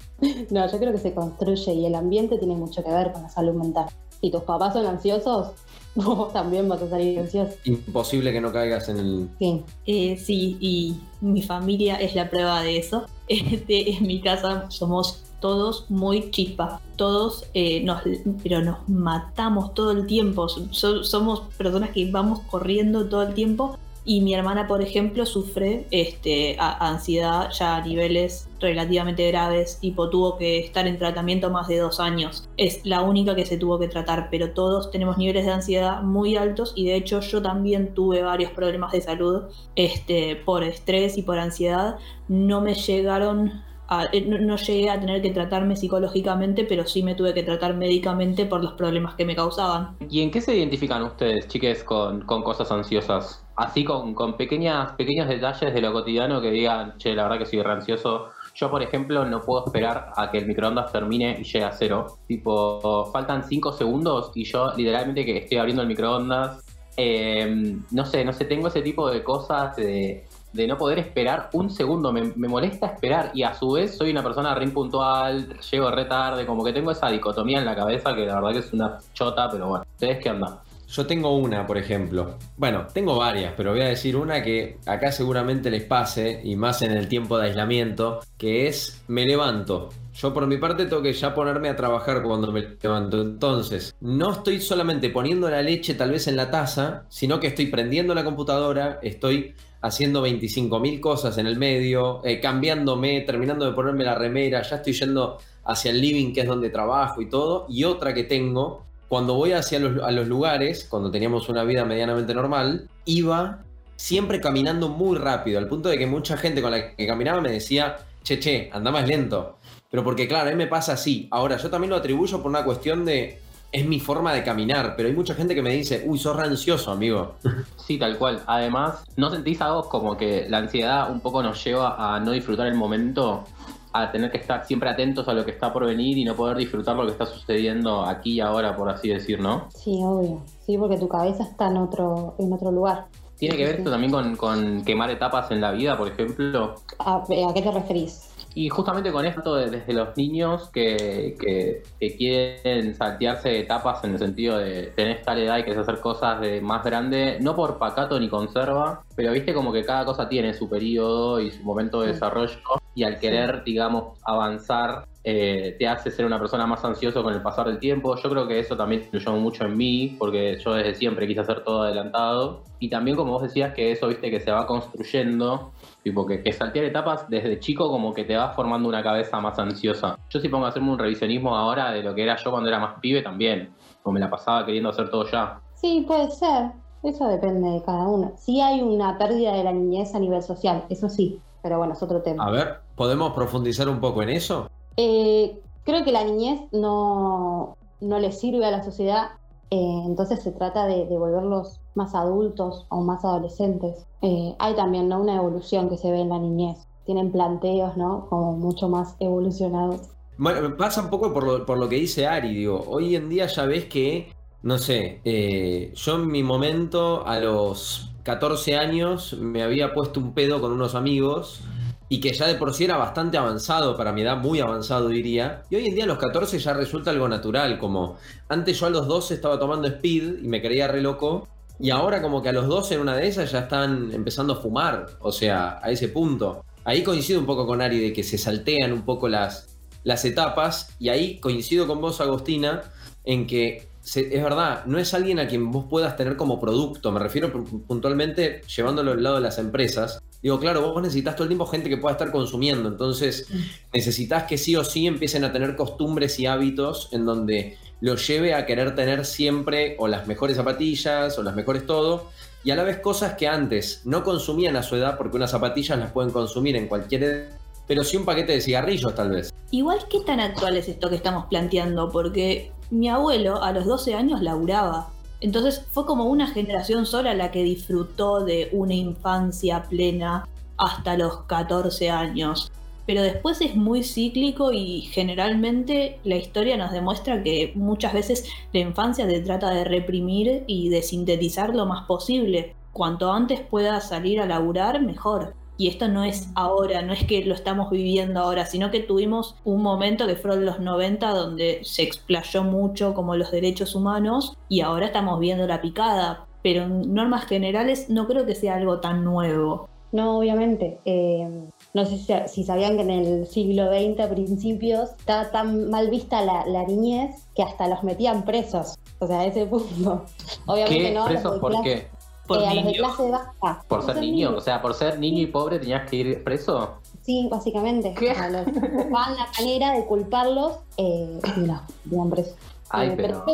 No, 0.50 0.72
yo 0.72 0.80
creo 0.80 0.92
que 0.92 1.00
se 1.00 1.14
construye 1.14 1.74
y 1.74 1.86
el 1.86 1.96
ambiente 1.96 2.38
tiene 2.38 2.56
mucho 2.56 2.84
que 2.84 2.90
ver 2.90 3.12
con 3.12 3.24
la 3.24 3.30
salud 3.30 3.54
mental. 3.54 3.86
Si 4.22 4.32
tus 4.32 4.44
papás 4.44 4.74
son 4.74 4.86
ansiosos, 4.86 5.52
vos 5.96 6.32
también 6.32 6.70
vas 6.70 6.82
a 6.82 6.90
salir 6.90 7.20
ansioso. 7.20 7.54
Imposible 7.66 8.32
que 8.32 8.42
no 8.42 8.52
caigas 8.52 8.88
en 8.90 8.98
el... 8.98 9.30
Sí, 9.40 9.64
eh, 9.86 10.18
sí 10.18 10.58
y 10.60 10.96
mi 11.22 11.42
familia 11.42 11.96
es 11.96 12.16
la 12.16 12.30
prueba 12.30 12.62
de 12.62 12.78
eso. 12.78 13.06
Este, 13.30 13.96
en 13.96 14.06
mi 14.06 14.22
casa 14.22 14.70
somos 14.70 15.24
todos 15.40 15.90
muy 15.90 16.30
chispa. 16.32 16.82
Todos 16.98 17.46
eh, 17.54 17.82
nos, 17.84 18.02
pero 18.44 18.62
nos 18.62 18.88
matamos 18.88 19.74
todo 19.74 19.92
el 19.92 20.08
tiempo. 20.08 20.48
somos 20.50 21.42
personas 21.58 21.92
que 21.92 22.10
vamos 22.12 22.40
corriendo 22.50 23.08
todo 23.08 23.24
el 23.24 23.34
tiempo 23.34 23.78
y 24.06 24.22
mi 24.22 24.34
hermana, 24.34 24.68
por 24.68 24.82
ejemplo, 24.82 25.26
sufre 25.26 25.86
este, 25.92 26.56
ansiedad 26.60 27.50
ya 27.52 27.78
a 27.78 27.82
niveles 27.82 28.50
relativamente 28.60 29.28
graves, 29.30 29.80
tipo 29.80 30.10
tuvo 30.10 30.38
que 30.38 30.60
estar 30.60 30.88
en 30.88 30.98
tratamiento 30.98 31.50
más 31.50 31.68
de 31.68 31.78
dos 31.78 32.00
años. 32.00 32.50
Es 32.58 32.86
la 32.86 33.02
única 33.02 33.36
que 33.36 33.46
se 33.46 33.58
tuvo 33.58 33.80
que 33.80 33.88
tratar, 33.88 34.30
pero 34.30 34.52
todos 34.52 34.92
tenemos 34.92 35.18
niveles 35.18 35.46
de 35.46 35.52
ansiedad 35.52 36.02
muy 36.02 36.36
altos 36.36 36.74
y 36.76 36.86
de 36.86 36.96
hecho 36.96 37.20
yo 37.22 37.42
también 37.42 37.94
tuve 37.94 38.22
varios 38.22 38.52
problemas 38.52 38.92
de 38.92 39.02
salud 39.02 39.44
este, 39.76 40.36
por 40.36 40.64
estrés 40.64 41.18
y 41.18 41.24
por 41.24 41.40
ansiedad. 41.40 41.98
No 42.28 42.62
me 42.62 42.76
llegaron 42.76 43.64
eh, 44.12 44.26
no, 44.26 44.56
llegué 44.56 44.90
a 44.90 45.00
tener 45.00 45.22
que 45.22 45.32
tratarme 45.32 45.76
psicológicamente, 45.76 46.64
pero 46.64 46.86
sí 46.86 47.04
me 47.04 47.16
tuve 47.16 47.34
que 47.34 47.44
tratar 47.44 47.76
médicamente 47.76 48.46
por 48.46 48.64
los 48.64 48.74
problemas 48.74 49.16
que 49.16 49.26
me 49.26 49.36
causaban. 49.36 49.96
¿Y 50.10 50.22
en 50.22 50.32
qué 50.32 50.42
se 50.42 50.56
identifican 50.56 51.04
ustedes, 51.04 51.48
chiques, 51.48 51.84
con, 51.84 52.22
cosas 52.26 52.72
ansiosas? 52.72 53.43
Así 53.56 53.84
con, 53.84 54.16
pequeñas, 54.36 54.94
pequeños 54.94 55.28
detalles 55.28 55.74
de 55.74 55.82
lo 55.82 55.94
cotidiano 55.94 56.42
que 56.42 56.52
digan, 56.52 56.98
che, 56.98 57.14
la 57.14 57.24
verdad 57.24 57.40
que 57.40 57.46
soy 57.46 57.62
re 57.62 57.72
ansioso. 57.72 58.30
Yo, 58.56 58.70
por 58.70 58.82
ejemplo, 58.84 59.26
no 59.26 59.42
puedo 59.42 59.66
esperar 59.66 60.12
a 60.16 60.30
que 60.30 60.40
el 60.40 60.48
microondas 60.48 60.92
termine 60.92 61.38
y 61.40 61.44
llegue 61.44 61.66
a 61.66 61.72
cero. 61.72 62.20
Tipo, 62.28 63.10
faltan 63.12 63.44
cinco 63.44 63.72
segundos 63.72 64.32
y 64.36 64.46
yo 64.46 64.74
literalmente 64.76 65.26
que 65.26 65.38
estoy 65.38 65.58
abriendo 65.58 65.82
el 65.82 65.88
microondas. 65.88 66.64
Eh, 66.96 67.78
no 67.92 68.06
sé, 68.06 68.24
no 68.24 68.34
sé, 68.34 68.46
tengo 68.46 68.68
ese 68.68 68.82
tipo 68.82 69.10
de 69.10 69.24
cosas 69.24 69.76
de 69.76 70.26
de 70.54 70.68
no 70.68 70.78
poder 70.78 71.00
esperar 71.00 71.50
un 71.54 71.70
segundo. 71.70 72.14
Me, 72.14 72.24
molesta 72.48 72.86
esperar 72.88 73.32
y 73.34 73.44
a 73.44 73.54
su 73.54 73.72
vez 73.72 73.98
soy 73.98 74.12
una 74.12 74.24
persona 74.24 74.56
re 74.56 74.64
impuntual, 74.64 75.60
llego 75.60 75.92
re 75.92 76.06
tarde, 76.06 76.46
como 76.46 76.64
que 76.64 76.72
tengo 76.72 76.92
esa 76.92 77.10
dicotomía 77.10 77.60
en 77.60 77.66
la 77.66 77.76
cabeza 77.76 78.16
que 78.16 78.26
la 78.26 78.36
verdad 78.36 78.52
que 78.52 78.60
es 78.60 78.72
una 78.72 79.00
chota, 79.14 79.50
pero 79.52 79.68
bueno. 79.68 79.86
¿Ustedes 79.94 80.20
qué 80.22 80.30
andan? 80.30 80.60
Yo 80.94 81.08
tengo 81.08 81.36
una, 81.36 81.66
por 81.66 81.80
ejemplo. 81.80 82.38
Bueno, 82.56 82.86
tengo 82.94 83.18
varias, 83.18 83.54
pero 83.58 83.72
voy 83.72 83.82
a 83.82 83.88
decir 83.88 84.16
una 84.16 84.44
que 84.44 84.78
acá 84.86 85.12
seguramente 85.12 85.72
les 85.72 85.86
pase, 85.86 86.40
y 86.44 86.56
más 86.56 86.84
en 86.84 86.92
el 86.92 87.08
tiempo 87.08 87.40
de 87.40 87.48
aislamiento, 87.48 88.20
que 88.38 88.68
es 88.68 89.02
me 89.08 89.26
levanto. 89.26 89.90
Yo 90.14 90.32
por 90.36 90.46
mi 90.46 90.58
parte 90.58 90.86
tengo 90.86 91.02
que 91.02 91.14
ya 91.14 91.34
ponerme 91.34 91.70
a 91.70 91.76
trabajar 91.76 92.22
cuando 92.22 92.52
me 92.52 92.78
levanto. 92.80 93.24
Entonces, 93.24 93.96
no 94.02 94.34
estoy 94.34 94.62
solamente 94.62 95.10
poniendo 95.10 95.50
la 95.50 95.64
leche 95.64 95.96
tal 95.96 96.12
vez 96.12 96.28
en 96.28 96.36
la 96.36 96.52
taza, 96.52 97.06
sino 97.10 97.40
que 97.40 97.48
estoy 97.48 97.68
prendiendo 97.68 98.14
la 98.14 98.24
computadora, 98.24 99.00
estoy 99.02 99.56
haciendo 99.82 100.24
25.000 100.24 101.00
cosas 101.00 101.40
en 101.40 101.48
el 101.48 101.58
medio, 101.58 102.24
eh, 102.24 102.40
cambiándome, 102.40 103.22
terminando 103.22 103.66
de 103.66 103.72
ponerme 103.72 104.04
la 104.04 104.14
remera, 104.14 104.62
ya 104.62 104.76
estoy 104.76 104.94
yendo 104.94 105.40
hacia 105.66 105.90
el 105.90 106.00
living 106.00 106.34
que 106.34 106.42
es 106.42 106.48
donde 106.48 106.70
trabajo 106.70 107.20
y 107.20 107.30
todo. 107.30 107.66
Y 107.68 107.84
otra 107.84 108.14
que 108.14 108.26
tengo, 108.26 108.86
cuando 109.14 109.36
voy 109.36 109.52
hacia 109.52 109.78
los, 109.78 110.28
lugares, 110.28 110.88
cuando 110.90 111.12
teníamos 111.12 111.48
una 111.48 111.64
vida 111.64 111.86
medianamente 111.86 112.34
normal, 112.34 112.90
iba 113.06 113.60
siempre 113.96 114.42
caminando 114.42 114.90
muy 114.90 115.20
rápido, 115.20 115.60
al 115.60 115.68
punto 115.68 115.90
de 115.90 116.00
que 116.00 116.08
mucha 116.08 116.36
gente 116.36 116.64
con 116.64 116.72
la 116.72 116.96
que 116.96 117.06
caminaba 117.06 117.40
me 117.40 117.52
decía, 117.52 117.98
che, 118.24 118.40
che, 118.40 118.72
anda 118.74 118.90
más 118.90 119.08
lento. 119.08 119.60
Pero 119.92 120.04
porque 120.04 120.28
claro, 120.28 120.48
a 120.48 120.52
mí 120.52 120.58
me 120.58 120.66
pasa 120.66 120.94
así. 120.94 121.28
Ahora, 121.30 121.58
yo 121.58 121.70
también 121.70 121.92
lo 121.92 121.98
atribuyo 121.98 122.42
por 122.42 122.50
una 122.50 122.64
cuestión 122.64 123.06
de 123.06 123.38
es 123.72 123.86
mi 123.86 124.00
forma 124.00 124.34
de 124.34 124.44
caminar, 124.44 124.96
pero 124.98 125.10
hay 125.10 125.14
mucha 125.14 125.36
gente 125.36 125.54
que 125.54 125.62
me 125.62 125.76
dice, 125.76 126.04
uy, 126.08 126.18
sos 126.18 126.40
ansioso, 126.40 126.92
amigo. 126.92 127.36
Sí, 127.86 128.00
tal 128.00 128.18
cual. 128.18 128.42
Además, 128.48 129.04
¿no 129.16 129.30
sentís 129.30 129.62
algo 129.62 129.88
como 129.90 130.18
que 130.18 130.48
la 130.50 130.58
ansiedad 130.58 131.12
un 131.12 131.20
poco 131.20 131.44
nos 131.44 131.64
lleva 131.64 132.16
a 132.16 132.20
no 132.20 132.32
disfrutar 132.32 132.66
el 132.66 132.74
momento? 132.76 133.46
A 133.94 134.12
tener 134.12 134.32
que 134.32 134.38
estar 134.40 134.66
siempre 134.66 134.90
atentos 134.90 135.28
a 135.28 135.34
lo 135.34 135.46
que 135.46 135.52
está 135.52 135.72
por 135.72 135.86
venir 135.86 136.18
y 136.18 136.26
no 136.26 136.36
poder 136.36 136.58
disfrutar 136.58 136.96
lo 136.96 137.06
que 137.06 137.12
está 137.12 137.26
sucediendo 137.28 138.04
aquí 138.04 138.34
y 138.34 138.40
ahora, 138.40 138.76
por 138.76 138.90
así 138.90 139.10
decir, 139.10 139.40
¿no? 139.40 139.68
Sí, 139.70 140.00
obvio. 140.04 140.42
Sí, 140.66 140.78
porque 140.78 140.98
tu 140.98 141.08
cabeza 141.08 141.44
está 141.44 141.68
en 141.68 141.78
otro, 141.78 142.34
en 142.40 142.52
otro 142.52 142.72
lugar. 142.72 143.06
¿Tiene 143.38 143.56
que 143.58 143.66
ver 143.66 143.76
Sí. 143.76 143.78
esto 143.80 143.92
también 143.92 144.12
con, 144.12 144.36
con 144.36 144.84
quemar 144.84 145.10
etapas 145.12 145.52
en 145.52 145.62
la 145.62 145.72
vida, 145.72 145.98
por 145.98 146.08
ejemplo? 146.08 146.76
¿A, 147.00 147.18
a 147.18 147.54
qué 147.54 147.62
te 147.62 147.72
referís? 147.72 148.30
Y 148.56 148.70
justamente 148.70 149.12
con 149.12 149.26
esto 149.26 149.56
de- 149.56 149.70
desde 149.72 149.94
los 149.94 150.16
niños 150.16 150.70
que, 150.70 151.36
que- 151.40 151.82
que 152.00 152.16
quieren 152.16 152.96
saltearse 152.96 153.60
etapas 153.60 154.04
en 154.04 154.12
el 154.14 154.20
sentido 154.20 154.58
de 154.60 154.88
tenés 154.96 155.24
tal 155.24 155.40
edad 155.40 155.58
y 155.58 155.64
querés 155.64 155.80
hacer 155.80 156.00
cosas 156.00 156.40
de 156.40 156.62
más 156.62 156.84
grande, 156.84 157.38
no 157.42 157.56
por 157.56 157.80
pacato 157.80 158.20
ni 158.20 158.30
conserva, 158.30 159.04
pero 159.16 159.32
viste 159.34 159.54
como 159.56 159.74
que 159.74 159.84
cada 159.84 160.06
cosa 160.06 160.30
tiene 160.30 160.54
su 160.54 160.70
periodo 160.70 161.40
y 161.40 161.50
su 161.52 161.64
momento 161.64 162.02
de 162.02 162.08
Sí. 162.10 162.14
desarrollo 162.14 162.58
y 162.96 163.04
al 163.04 163.20
querer, 163.20 163.64
digamos, 163.64 164.20
avanzar 164.24 165.06
eh, 165.24 165.76
te 165.80 165.88
hace 165.88 166.12
ser 166.12 166.26
una 166.26 166.38
persona 166.38 166.68
más 166.68 166.84
ansioso 166.84 167.24
con 167.24 167.34
el 167.34 167.42
pasar 167.42 167.68
del 167.68 167.80
tiempo. 167.80 168.16
Yo 168.16 168.30
creo 168.30 168.48
que 168.48 168.60
eso 168.60 168.76
también 168.76 169.04
influyó 169.04 169.32
mucho 169.34 169.66
en 169.66 169.78
mí, 169.78 170.16
porque 170.20 170.58
yo 170.64 170.74
desde 170.74 170.96
siempre 170.96 171.28
quise 171.28 171.40
hacer 171.40 171.64
todo 171.64 171.84
adelantado. 171.84 172.64
Y 172.80 172.90
también, 172.90 173.16
como 173.16 173.32
vos 173.32 173.44
decías, 173.44 173.74
que 173.74 173.92
eso, 173.92 174.08
viste, 174.08 174.30
que 174.30 174.40
se 174.40 174.52
va 174.52 174.68
construyendo 174.68 175.72
Tipo, 176.04 176.26
que, 176.26 176.44
que 176.44 176.52
saltear 176.52 176.84
etapas 176.84 177.30
desde 177.30 177.60
chico 177.60 177.90
como 177.90 178.14
que 178.14 178.26
te 178.26 178.36
va 178.36 178.50
formando 178.50 178.90
una 178.90 179.02
cabeza 179.02 179.40
más 179.40 179.58
ansiosa. 179.58 180.18
Yo 180.30 180.42
si 180.42 180.50
pongo 180.50 180.66
a 180.66 180.70
hacerme 180.70 180.92
un 180.92 181.00
revisionismo 181.00 181.56
ahora 181.56 181.92
de 181.92 182.04
lo 182.04 182.14
que 182.14 182.24
era 182.24 182.36
yo 182.36 182.52
cuando 182.52 182.68
era 182.68 182.78
más 182.78 183.00
pibe 183.00 183.22
también. 183.22 183.74
Como 184.02 184.16
me 184.16 184.20
la 184.20 184.30
pasaba 184.30 184.66
queriendo 184.66 184.90
hacer 184.90 185.10
todo 185.10 185.26
ya. 185.32 185.62
Sí, 185.76 186.04
puede 186.06 186.30
ser. 186.30 186.72
Eso 187.04 187.28
depende 187.30 187.70
de 187.70 187.82
cada 187.84 188.06
uno. 188.08 188.34
Sí 188.38 188.60
hay 188.60 188.82
una 188.82 189.18
pérdida 189.18 189.54
de 189.54 189.64
la 189.64 189.72
niñez 189.72 190.14
a 190.14 190.20
nivel 190.20 190.44
social, 190.44 190.84
eso 190.90 191.08
sí. 191.08 191.42
Pero 191.62 191.78
bueno, 191.78 191.94
es 191.94 192.04
otro 192.04 192.22
tema. 192.22 192.46
A 192.46 192.52
ver, 192.52 192.82
¿podemos 192.96 193.34
profundizar 193.34 193.90
un 193.90 194.00
poco 194.00 194.24
en 194.24 194.30
eso? 194.30 194.70
Eh, 194.98 195.60
creo 195.84 196.04
que 196.04 196.12
la 196.12 196.24
niñez 196.24 196.62
no, 196.72 197.78
no 198.02 198.20
le 198.20 198.32
sirve 198.32 198.66
a 198.66 198.72
la 198.72 198.84
sociedad, 198.84 199.32
eh, 199.70 200.04
entonces 200.06 200.42
se 200.44 200.52
trata 200.52 200.86
de, 200.86 201.06
de 201.06 201.18
volverlos 201.18 201.80
más 201.96 202.16
adultos 202.16 202.86
o 202.90 203.02
más 203.02 203.24
adolescentes. 203.24 204.06
Eh, 204.22 204.56
hay 204.60 204.76
también 204.76 205.10
¿no? 205.10 205.20
una 205.20 205.36
evolución 205.36 205.90
que 205.90 205.98
se 205.98 206.12
ve 206.12 206.22
en 206.22 206.30
la 206.30 206.40
niñez. 206.40 206.78
Tienen 207.06 207.32
planteos, 207.32 207.98
¿no? 207.98 208.28
Como 208.30 208.54
mucho 208.54 208.88
más 208.88 209.16
evolucionados. 209.20 210.02
Bueno, 210.38 210.76
pasa 210.78 211.02
un 211.02 211.10
poco 211.10 211.34
por 211.34 211.44
lo, 211.44 211.66
por 211.66 211.78
lo 211.78 211.90
que 211.90 211.98
dice 211.98 212.26
Ari, 212.26 212.54
digo, 212.54 212.84
hoy 212.88 213.16
en 213.16 213.30
día 213.30 213.46
ya 213.46 213.66
ves 213.66 213.86
que, 213.86 214.32
no 214.64 214.78
sé, 214.78 215.22
eh, 215.26 215.92
yo 215.94 216.16
en 216.16 216.28
mi 216.28 216.42
momento 216.42 217.28
a 217.28 217.40
los 217.40 218.14
14 218.24 218.78
años 218.78 219.38
me 219.40 219.62
había 219.62 219.94
puesto 219.94 220.20
un 220.20 220.34
pedo 220.34 220.62
con 220.62 220.72
unos 220.72 220.96
amigos 220.96 221.62
y 222.10 222.20
que 222.20 222.34
ya 222.34 222.48
de 222.48 222.56
por 222.56 222.74
sí 222.74 222.86
era 222.86 222.98
bastante 222.98 223.38
avanzado, 223.38 223.98
para 223.98 224.12
mi 224.12 224.22
edad 224.22 224.38
muy 224.38 224.60
avanzado 224.60 225.10
diría, 225.10 225.64
y 225.70 225.76
hoy 225.76 225.88
en 225.88 225.96
día 225.96 226.04
a 226.04 226.08
los 226.08 226.18
14 226.18 226.60
ya 226.60 226.74
resulta 226.74 227.12
algo 227.12 227.28
natural, 227.28 227.80
como 227.80 228.18
antes 228.50 228.80
yo 228.80 228.86
a 228.86 228.90
los 228.90 229.08
12 229.08 229.34
estaba 229.34 229.58
tomando 229.58 229.88
speed 229.88 230.44
y 230.44 230.48
me 230.48 230.62
creía 230.62 230.88
re 230.88 231.02
loco, 231.02 231.48
y 231.80 231.90
ahora 231.90 232.22
como 232.22 232.42
que 232.42 232.50
a 232.50 232.54
los 232.54 232.68
12 232.68 232.96
en 232.96 233.02
una 233.02 233.16
de 233.16 233.28
esas 233.28 233.52
ya 233.52 233.60
están 233.60 234.12
empezando 234.14 234.54
a 234.54 234.56
fumar, 234.58 235.08
o 235.20 235.32
sea, 235.32 235.80
a 235.82 235.90
ese 235.92 236.10
punto. 236.10 236.64
Ahí 236.86 237.04
coincido 237.04 237.40
un 237.40 237.46
poco 237.46 237.66
con 237.66 237.82
Ari 237.82 238.00
de 238.00 238.14
que 238.14 238.24
se 238.24 238.38
saltean 238.38 238.94
un 238.94 239.04
poco 239.04 239.28
las, 239.28 239.78
las 240.04 240.24
etapas 240.26 240.96
y 241.00 241.10
ahí 241.10 241.40
coincido 241.40 241.88
con 241.88 242.02
vos, 242.02 242.22
Agostina, 242.22 242.84
en 243.24 243.48
que 243.48 243.88
se- 244.04 244.36
es 244.36 244.44
verdad, 244.44 244.86
no 244.86 245.00
es 245.00 245.14
alguien 245.14 245.40
a 245.40 245.48
quien 245.48 245.72
vos 245.72 245.86
puedas 245.90 246.16
tener 246.18 246.36
como 246.36 246.60
producto, 246.60 247.12
me 247.12 247.20
refiero 247.20 247.52
pu- 247.54 247.84
puntualmente 247.88 248.62
llevándolo 248.76 249.14
al 249.14 249.24
lado 249.24 249.36
de 249.38 249.42
las 249.42 249.58
empresas. 249.58 250.22
Digo, 250.42 250.60
claro, 250.60 250.82
vos 250.82 251.02
necesitas 251.02 251.36
todo 251.36 251.46
el 251.46 251.50
tiempo 251.50 251.66
gente 251.66 251.88
que 251.90 251.96
pueda 251.98 252.12
estar 252.12 252.30
consumiendo, 252.30 252.90
entonces 252.90 253.48
necesitas 253.94 254.44
que 254.44 254.58
sí 254.58 254.76
o 254.76 254.84
sí 254.84 255.08
empiecen 255.08 255.46
a 255.46 255.54
tener 255.54 255.76
costumbres 255.78 256.38
y 256.40 256.46
hábitos 256.48 257.08
en 257.14 257.26
donde 257.26 257.78
lo 258.02 258.16
lleve 258.18 258.54
a 258.54 258.66
querer 258.66 258.94
tener 258.96 259.26
siempre 259.26 259.96
o 260.00 260.10
las 260.10 260.28
mejores 260.28 260.58
zapatillas 260.58 261.38
o 261.40 261.44
las 261.44 261.56
mejores 261.56 261.86
todo, 261.86 262.30
y 262.66 262.72
a 262.72 262.76
la 262.76 262.84
vez 262.84 263.00
cosas 263.00 263.36
que 263.36 263.48
antes 263.48 264.02
no 264.04 264.24
consumían 264.24 264.76
a 264.76 264.84
su 264.84 264.96
edad, 264.98 265.18
porque 265.18 265.38
unas 265.38 265.52
zapatillas 265.52 265.98
las 265.98 266.12
pueden 266.12 266.32
consumir 266.32 266.76
en 266.76 266.88
cualquier 266.88 267.24
edad, 267.24 267.50
pero 267.88 268.04
sí 268.04 268.18
un 268.18 268.26
paquete 268.26 268.52
de 268.54 268.62
cigarrillos 268.62 269.16
tal 269.16 269.30
vez. 269.32 269.54
Igual, 269.72 270.00
¿qué 270.10 270.20
tan 270.22 270.40
actual 270.40 270.78
es 270.78 270.88
esto 270.90 271.10
que 271.10 271.16
estamos 271.16 271.46
planteando? 271.50 272.10
Porque 272.12 272.72
mi 272.94 273.10
abuelo 273.10 273.64
a 273.64 273.72
los 273.72 273.86
12 273.86 274.14
años 274.14 274.42
laburaba. 274.42 275.10
Entonces 275.42 275.86
fue 275.92 276.06
como 276.06 276.26
una 276.26 276.48
generación 276.48 277.06
sola 277.06 277.34
la 277.34 277.52
que 277.52 277.64
disfrutó 277.64 278.46
de 278.46 278.70
una 278.72 278.94
infancia 278.94 279.84
plena 279.84 280.48
hasta 280.78 281.18
los 281.18 281.42
14 281.44 282.12
años. 282.12 282.72
Pero 283.06 283.22
después 283.22 283.60
es 283.62 283.76
muy 283.76 284.04
cíclico 284.04 284.72
y 284.72 285.02
generalmente 285.12 286.20
la 286.24 286.36
historia 286.36 286.78
nos 286.78 286.92
demuestra 286.92 287.44
que 287.44 287.74
muchas 287.76 288.14
veces 288.14 288.48
la 288.72 288.80
infancia 288.80 289.28
se 289.28 289.42
trata 289.42 289.72
de 289.72 289.84
reprimir 289.84 290.64
y 290.68 290.90
de 290.90 291.02
sintetizar 291.02 291.76
lo 291.76 291.86
más 291.86 292.06
posible. 292.06 292.76
Cuanto 292.94 293.34
antes 293.34 293.60
pueda 293.60 294.00
salir 294.02 294.40
a 294.40 294.46
laburar, 294.46 295.02
mejor. 295.02 295.56
Y 295.78 295.88
esto 295.88 296.08
no 296.08 296.24
es 296.24 296.50
ahora, 296.56 297.02
no 297.02 297.14
es 297.14 297.24
que 297.26 297.44
lo 297.46 297.56
estamos 297.56 297.90
viviendo 297.90 298.40
ahora, 298.40 298.66
sino 298.66 298.92
que 298.92 299.00
tuvimos 299.00 299.56
un 299.66 299.82
momento 299.82 300.28
que 300.28 300.36
fueron 300.36 300.66
los 300.66 300.80
90 300.80 301.30
donde 301.32 301.80
se 301.84 302.04
explayó 302.04 302.64
mucho 302.64 303.14
como 303.14 303.36
los 303.36 303.52
derechos 303.52 303.96
humanos 303.96 304.56
y 304.70 304.82
ahora 304.82 305.08
estamos 305.08 305.40
viendo 305.40 305.66
la 305.68 305.82
picada. 305.82 306.46
Pero 306.62 306.84
en 306.84 307.14
normas 307.14 307.46
generales 307.46 308.10
no 308.10 308.28
creo 308.28 308.46
que 308.46 308.56
sea 308.56 308.76
algo 308.76 309.00
tan 309.00 309.24
nuevo. 309.24 309.90
No, 310.12 310.38
obviamente. 310.38 311.00
eh, 311.06 311.48
no 311.96 312.06
sé 312.06 312.18
si, 312.20 312.34
si 312.48 312.64
sabían 312.64 312.96
que 312.98 313.02
en 313.02 313.10
el 313.10 313.48
siglo 313.48 313.88
XX, 313.92 314.20
a 314.20 314.30
principios, 314.30 315.10
estaba 315.18 315.50
tan 315.52 315.90
mal 315.90 316.10
vista 316.12 316.42
la, 316.44 316.66
la 316.68 316.86
niñez 316.86 317.48
que 317.56 317.64
hasta 317.64 317.88
los 317.88 318.04
metían 318.04 318.46
presos. 318.46 318.96
O 319.20 319.28
sea, 319.28 319.40
a 319.42 319.46
ese 319.46 319.66
punto. 319.66 320.24
Obviamente 320.68 321.04
¿Qué? 321.10 321.12
no. 321.14 321.26
¿Presos 321.26 321.60
por 321.60 321.72
clase- 321.72 321.84
qué? 321.84 322.08
Por 322.48 322.60
eh, 322.60 322.68
a 322.68 322.74
los 322.74 322.84
de 322.86 322.92
niño. 322.92 323.04
clase 323.04 323.32
baja. 323.32 323.84
¿Por 323.88 324.04
ser 324.04 324.18
niño? 324.18 324.54
O 324.58 324.62
sea, 324.62 324.82
por 324.82 324.94
ser 324.94 325.20
niño 325.20 325.42
y 325.42 325.48
pobre 325.48 325.80
tenías 325.80 326.10
que 326.10 326.16
ir 326.18 326.44
preso. 326.44 326.96
Sí, 327.22 327.48
básicamente. 327.50 328.14
¿Qué? 328.14 328.36
Los- 328.52 328.66
buscaban 328.66 329.36
la 329.38 329.48
manera 329.60 329.94
de 329.94 330.06
culparlos 330.06 330.74
eh, 330.98 331.40
y 331.58 331.60
los 331.62 331.80
metían 332.06 332.30
presos. 332.30 332.56
Ay, 332.90 333.10
Eh, 333.10 333.14
pero... 333.18 333.46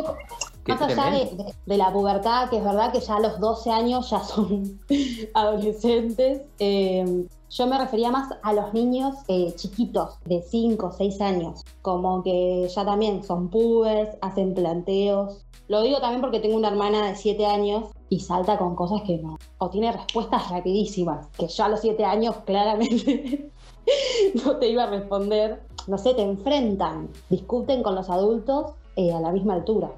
Más 0.68 0.82
allá 0.82 1.10
de, 1.10 1.20
tremendo. 1.26 1.44
de- 1.44 1.54
de 1.66 1.76
la 1.78 1.92
pubertad, 1.92 2.50
que 2.50 2.58
es 2.58 2.64
verdad 2.64 2.92
que 2.92 3.00
ya 3.00 3.16
a 3.16 3.20
los 3.20 3.40
12 3.40 3.70
años 3.70 4.10
ya 4.10 4.20
son 4.20 4.78
adolescentes, 5.34 6.42
eh, 6.58 7.26
yo 7.48 7.66
me 7.66 7.78
refería 7.78 8.10
más 8.10 8.30
a 8.42 8.52
los 8.52 8.72
niños 8.72 9.16
eh, 9.28 9.52
chiquitos, 9.56 10.18
de 10.26 10.42
5 10.42 10.86
o 10.86 10.92
6 10.92 11.20
años, 11.20 11.64
como 11.82 12.22
que 12.22 12.68
ya 12.72 12.84
también 12.84 13.24
son 13.24 13.48
pubers, 13.48 14.10
hacen 14.20 14.54
planteos. 14.54 15.44
Lo 15.68 15.82
digo 15.82 15.98
también 16.00 16.20
porque 16.20 16.40
tengo 16.40 16.56
una 16.56 16.68
hermana 16.68 17.08
de 17.08 17.16
7 17.16 17.46
años 17.46 17.84
y 18.10 18.20
salta 18.20 18.58
con 18.58 18.74
cosas 18.74 19.02
que 19.06 19.16
no, 19.18 19.38
o 19.58 19.70
tiene 19.70 19.92
respuestas 19.92 20.50
rapidísimas, 20.50 21.28
que 21.38 21.46
yo 21.46 21.64
a 21.64 21.68
los 21.68 21.80
7 21.80 22.04
años 22.04 22.34
claramente 22.44 23.50
no 24.44 24.56
te 24.56 24.68
iba 24.68 24.82
a 24.82 24.90
responder. 24.90 25.62
No 25.86 25.96
sé, 25.96 26.12
te 26.12 26.22
enfrentan, 26.22 27.08
discuten 27.30 27.82
con 27.82 27.94
los 27.94 28.10
adultos 28.10 28.72
eh, 28.96 29.12
a 29.12 29.20
la 29.20 29.32
misma 29.32 29.54
altura. 29.54 29.90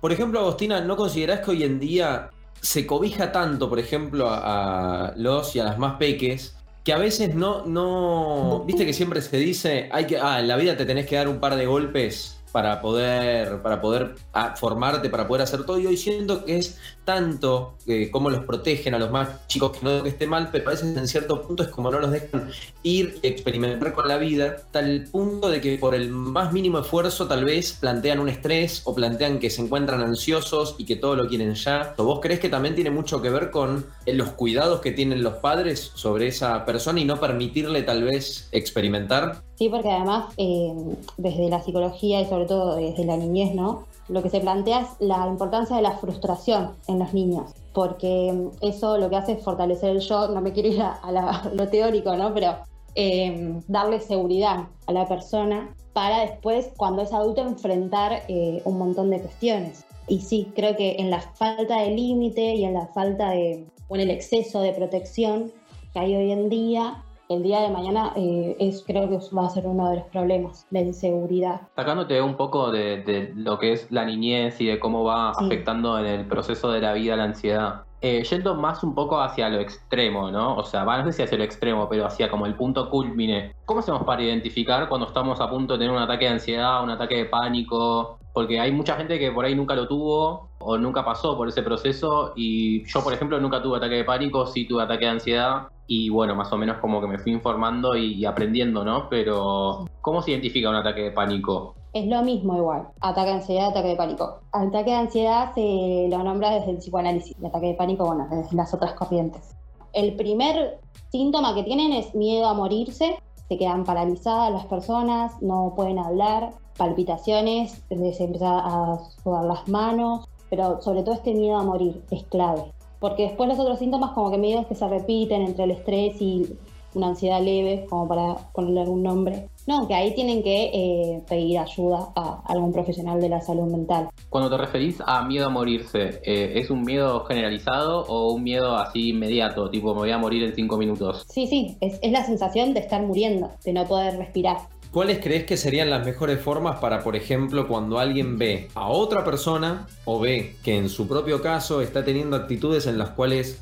Por 0.00 0.12
ejemplo, 0.12 0.40
Agostina, 0.40 0.80
¿no 0.80 0.96
considerás 0.96 1.40
que 1.40 1.52
hoy 1.52 1.62
en 1.62 1.80
día 1.80 2.30
se 2.60 2.86
cobija 2.86 3.32
tanto, 3.32 3.68
por 3.68 3.78
ejemplo, 3.78 4.28
a, 4.28 5.06
a 5.06 5.16
los 5.16 5.56
y 5.56 5.60
a 5.60 5.64
las 5.64 5.78
más 5.78 5.96
peques, 5.96 6.56
que 6.84 6.92
a 6.92 6.98
veces 6.98 7.34
no, 7.34 7.64
no, 7.66 8.64
viste 8.66 8.84
que 8.84 8.92
siempre 8.92 9.22
se 9.22 9.36
dice, 9.36 9.88
hay 9.92 10.06
que, 10.06 10.18
ah, 10.18 10.40
en 10.40 10.48
la 10.48 10.56
vida 10.56 10.76
te 10.76 10.84
tenés 10.84 11.06
que 11.06 11.16
dar 11.16 11.28
un 11.28 11.38
par 11.38 11.56
de 11.56 11.66
golpes 11.66 12.39
para 12.52 12.80
poder, 12.80 13.62
para 13.62 13.80
poder 13.80 14.14
ah, 14.32 14.54
formarte, 14.56 15.08
para 15.08 15.26
poder 15.26 15.42
hacer 15.42 15.64
todo. 15.64 15.78
Y 15.78 15.86
hoy 15.86 15.96
siento 15.96 16.44
que 16.44 16.58
es 16.58 16.78
tanto 17.04 17.74
eh, 17.86 18.08
cómo 18.12 18.30
los 18.30 18.44
protegen 18.44 18.94
a 18.94 18.98
los 18.98 19.10
más 19.10 19.46
chicos 19.48 19.76
que 19.76 19.84
no 19.84 20.02
que 20.02 20.10
esté 20.10 20.26
mal, 20.26 20.48
pero 20.52 20.68
a 20.68 20.70
veces 20.70 20.96
en 20.96 21.08
cierto 21.08 21.42
punto 21.42 21.62
es 21.62 21.68
como 21.68 21.90
no 21.90 21.98
los 21.98 22.10
dejan 22.12 22.50
ir 22.82 23.18
y 23.22 23.26
experimentar 23.26 23.92
con 23.92 24.06
la 24.06 24.16
vida, 24.16 24.56
tal 24.70 25.08
punto 25.10 25.48
de 25.48 25.60
que 25.60 25.76
por 25.78 25.94
el 25.94 26.10
más 26.10 26.52
mínimo 26.52 26.78
esfuerzo 26.78 27.26
tal 27.26 27.44
vez 27.44 27.72
plantean 27.80 28.20
un 28.20 28.28
estrés 28.28 28.82
o 28.84 28.94
plantean 28.94 29.38
que 29.38 29.50
se 29.50 29.62
encuentran 29.62 30.02
ansiosos 30.02 30.76
y 30.78 30.84
que 30.84 30.96
todo 30.96 31.16
lo 31.16 31.28
quieren 31.28 31.54
ya. 31.54 31.94
¿O 31.96 32.04
vos 32.04 32.20
crees 32.20 32.40
que 32.40 32.48
también 32.48 32.74
tiene 32.74 32.90
mucho 32.90 33.20
que 33.20 33.30
ver 33.30 33.50
con 33.50 33.86
eh, 34.06 34.14
los 34.14 34.30
cuidados 34.30 34.80
que 34.80 34.92
tienen 34.92 35.22
los 35.22 35.34
padres 35.34 35.90
sobre 35.94 36.28
esa 36.28 36.64
persona 36.64 37.00
y 37.00 37.04
no 37.04 37.18
permitirle 37.18 37.82
tal 37.82 38.04
vez 38.04 38.48
experimentar? 38.52 39.42
Sí, 39.56 39.68
porque 39.68 39.90
además 39.90 40.32
eh, 40.38 40.72
desde 41.18 41.50
la 41.50 41.62
psicología 41.62 42.20
y 42.22 42.26
sobre 42.26 42.39
todo 42.46 42.76
desde 42.76 43.04
la 43.04 43.16
niñez, 43.16 43.54
¿no? 43.54 43.84
Lo 44.08 44.22
que 44.22 44.30
se 44.30 44.40
plantea 44.40 44.80
es 44.80 44.88
la 44.98 45.26
importancia 45.28 45.76
de 45.76 45.82
la 45.82 45.92
frustración 45.92 46.72
en 46.88 46.98
los 46.98 47.14
niños, 47.14 47.52
porque 47.72 48.50
eso 48.60 48.98
lo 48.98 49.08
que 49.08 49.16
hace 49.16 49.32
es 49.32 49.44
fortalecer 49.44 49.90
el 49.90 50.00
yo, 50.00 50.28
no 50.28 50.40
me 50.40 50.52
quiero 50.52 50.68
ir 50.68 50.82
a, 50.82 51.50
lo 51.54 51.68
teórico, 51.68 52.16
¿no? 52.16 52.34
Pero 52.34 52.56
eh, 52.94 53.60
darle 53.68 54.00
seguridad 54.00 54.66
a 54.86 54.92
la 54.92 55.06
persona 55.06 55.74
para 55.92 56.20
después, 56.20 56.70
cuando 56.76 57.02
es 57.02 57.12
adulto, 57.12 57.42
enfrentar 57.42 58.22
eh, 58.28 58.62
un 58.64 58.78
montón 58.78 59.10
de 59.10 59.20
cuestiones. 59.20 59.84
Y 60.08 60.20
sí, 60.20 60.50
creo 60.54 60.76
que 60.76 60.96
en 60.98 61.10
la 61.10 61.20
falta 61.20 61.82
de 61.82 61.90
límite 61.90 62.54
y 62.54 62.64
en 62.64 62.74
la 62.74 62.86
falta 62.88 63.30
de, 63.30 63.64
o 63.88 63.94
en 63.94 64.02
el 64.02 64.10
exceso 64.10 64.60
de 64.60 64.72
protección 64.72 65.52
que 65.92 65.98
hay 66.00 66.14
hoy 66.16 66.32
en 66.32 66.48
día, 66.48 67.04
el 67.30 67.44
día 67.44 67.60
de 67.60 67.70
mañana 67.70 68.12
eh, 68.16 68.56
es, 68.58 68.82
creo 68.84 69.08
que 69.08 69.18
va 69.34 69.46
a 69.46 69.50
ser 69.50 69.64
uno 69.64 69.88
de 69.88 69.96
los 69.98 70.06
problemas, 70.06 70.66
la 70.70 70.80
inseguridad. 70.80 71.60
Sacándote 71.76 72.20
un 72.20 72.36
poco 72.36 72.72
de, 72.72 73.32
lo 73.36 73.58
que 73.58 73.72
es 73.72 73.90
la 73.90 74.04
niñez 74.04 74.60
y 74.60 74.66
de 74.66 74.80
cómo 74.80 75.04
va 75.04 75.30
afectando 75.30 75.98
en 76.00 76.06
el 76.06 76.26
proceso 76.26 76.72
de 76.72 76.80
la 76.80 76.92
vida 76.92 77.16
la 77.16 77.24
ansiedad. 77.24 77.84
Eh, 78.02 78.22
yendo 78.24 78.54
más 78.54 78.82
un 78.82 78.94
poco 78.94 79.20
hacia 79.20 79.48
lo 79.50 79.60
extremo, 79.60 80.30
¿no? 80.30 80.56
O 80.56 80.64
sea, 80.64 80.84
no 80.84 81.04
sé 81.04 81.12
si 81.12 81.22
hacia 81.22 81.36
lo 81.36 81.44
extremo, 81.44 81.86
pero 81.88 82.06
hacia 82.06 82.30
como 82.30 82.46
el 82.46 82.54
punto 82.54 82.88
culmine. 82.88 83.54
¿Cómo 83.66 83.80
hacemos 83.80 84.04
para 84.04 84.22
identificar 84.22 84.88
cuando 84.88 85.06
estamos 85.06 85.38
a 85.40 85.50
punto 85.50 85.74
de 85.74 85.80
tener 85.80 85.94
un 85.94 86.02
ataque 86.02 86.24
de 86.24 86.32
ansiedad, 86.32 86.82
un 86.82 86.90
ataque 86.90 87.16
de 87.16 87.24
pánico? 87.26 88.18
Porque 88.32 88.58
hay 88.58 88.72
mucha 88.72 88.96
gente 88.96 89.18
que 89.18 89.30
por 89.30 89.44
ahí 89.44 89.54
nunca 89.54 89.74
lo 89.74 89.86
tuvo 89.86 90.48
o 90.60 90.78
nunca 90.78 91.04
pasó 91.04 91.36
por 91.36 91.48
ese 91.48 91.62
proceso 91.62 92.32
y 92.36 92.84
yo, 92.86 93.02
por 93.02 93.12
ejemplo, 93.12 93.38
nunca 93.38 93.62
tuve 93.62 93.76
ataque 93.76 93.96
de 93.96 94.04
pánico, 94.04 94.46
sí 94.46 94.66
tuve 94.66 94.82
ataque 94.82 95.04
de 95.04 95.10
ansiedad 95.10 95.68
y 95.86 96.08
bueno, 96.08 96.34
más 96.36 96.52
o 96.52 96.56
menos 96.56 96.78
como 96.78 97.00
que 97.00 97.08
me 97.08 97.18
fui 97.18 97.32
informando 97.32 97.96
y, 97.96 98.24
aprendiendo, 98.24 98.84
¿no? 98.84 99.08
Pero, 99.10 99.86
¿cómo 100.00 100.22
se 100.22 100.30
identifica 100.30 100.70
un 100.70 100.76
ataque 100.76 101.02
de 101.02 101.10
pánico? 101.10 101.74
Es 101.92 102.06
lo 102.06 102.22
mismo 102.22 102.56
igual, 102.56 102.88
ataque 103.00 103.30
de 103.30 103.36
ansiedad, 103.36 103.68
ataque 103.68 103.88
de 103.88 103.96
pánico. 103.96 104.38
El 104.54 104.68
ataque 104.68 104.90
de 104.90 104.96
ansiedad 104.96 105.52
se 105.54 106.06
lo 106.08 106.22
nombra 106.22 106.50
desde 106.50 106.70
el 106.70 106.76
psicoanálisis, 106.78 107.36
el 107.36 107.46
ataque 107.46 107.66
de 107.66 107.74
pánico, 107.74 108.06
bueno, 108.06 108.28
desde 108.30 108.56
las 108.56 108.72
otras 108.72 108.92
corrientes. 108.94 109.56
El 109.92 110.14
primer 110.14 110.78
síntoma 111.10 111.52
que 111.54 111.64
tienen 111.64 111.92
es 111.92 112.14
miedo 112.14 112.46
a 112.46 112.54
morirse, 112.54 113.18
se 113.48 113.58
quedan 113.58 113.82
paralizadas 113.82 114.52
las 114.52 114.66
personas, 114.66 115.42
no 115.42 115.72
pueden 115.74 115.98
hablar, 115.98 116.50
palpitaciones, 116.76 117.82
se 117.88 118.24
empieza 118.24 118.60
a 118.60 119.00
sudar 119.24 119.44
las 119.44 119.66
manos, 119.66 120.28
pero 120.48 120.80
sobre 120.80 121.02
todo 121.02 121.16
este 121.16 121.34
miedo 121.34 121.56
a 121.56 121.64
morir 121.64 122.04
es 122.12 122.22
clave. 122.24 122.72
Porque 123.00 123.24
después 123.24 123.48
los 123.48 123.58
otros 123.58 123.80
síntomas 123.80 124.12
como 124.12 124.30
que 124.30 124.38
medios 124.38 124.66
que 124.66 124.76
se 124.76 124.86
repiten 124.86 125.42
entre 125.42 125.64
el 125.64 125.72
estrés 125.72 126.22
y 126.22 126.56
una 126.94 127.08
ansiedad 127.08 127.42
leve, 127.42 127.86
como 127.88 128.08
para 128.08 128.34
ponerle 128.52 128.80
algún 128.80 129.02
nombre. 129.02 129.48
No, 129.66 129.86
que 129.86 129.94
ahí 129.94 130.14
tienen 130.14 130.42
que 130.42 130.70
eh, 130.72 131.22
pedir 131.28 131.58
ayuda 131.58 132.08
a 132.16 132.42
algún 132.46 132.72
profesional 132.72 133.20
de 133.20 133.28
la 133.28 133.40
salud 133.40 133.70
mental. 133.70 134.08
Cuando 134.28 134.50
te 134.50 134.56
referís 134.56 135.00
a 135.06 135.22
miedo 135.24 135.46
a 135.46 135.50
morirse, 135.50 136.20
eh, 136.24 136.52
¿es 136.56 136.70
un 136.70 136.82
miedo 136.82 137.24
generalizado 137.24 138.04
o 138.04 138.32
un 138.32 138.42
miedo 138.42 138.76
así 138.76 139.10
inmediato, 139.10 139.70
tipo 139.70 139.94
me 139.94 140.00
voy 140.00 140.10
a 140.10 140.18
morir 140.18 140.42
en 140.42 140.54
cinco 140.54 140.76
minutos? 140.76 141.26
Sí, 141.28 141.46
sí, 141.46 141.76
es, 141.80 141.98
es 142.02 142.12
la 142.12 142.24
sensación 142.24 142.74
de 142.74 142.80
estar 142.80 143.02
muriendo, 143.02 143.50
de 143.64 143.72
no 143.72 143.86
poder 143.86 144.16
respirar. 144.16 144.58
¿Cuáles 144.92 145.20
crees 145.20 145.44
que 145.44 145.56
serían 145.56 145.88
las 145.88 146.04
mejores 146.04 146.40
formas 146.40 146.80
para, 146.80 147.04
por 147.04 147.14
ejemplo, 147.14 147.68
cuando 147.68 148.00
alguien 148.00 148.38
ve 148.38 148.68
a 148.74 148.88
otra 148.88 149.24
persona 149.24 149.86
o 150.04 150.18
ve 150.18 150.56
que 150.64 150.76
en 150.76 150.88
su 150.88 151.06
propio 151.06 151.40
caso 151.40 151.80
está 151.80 152.04
teniendo 152.04 152.36
actitudes 152.36 152.88
en 152.88 152.98
las 152.98 153.10
cuales 153.10 153.60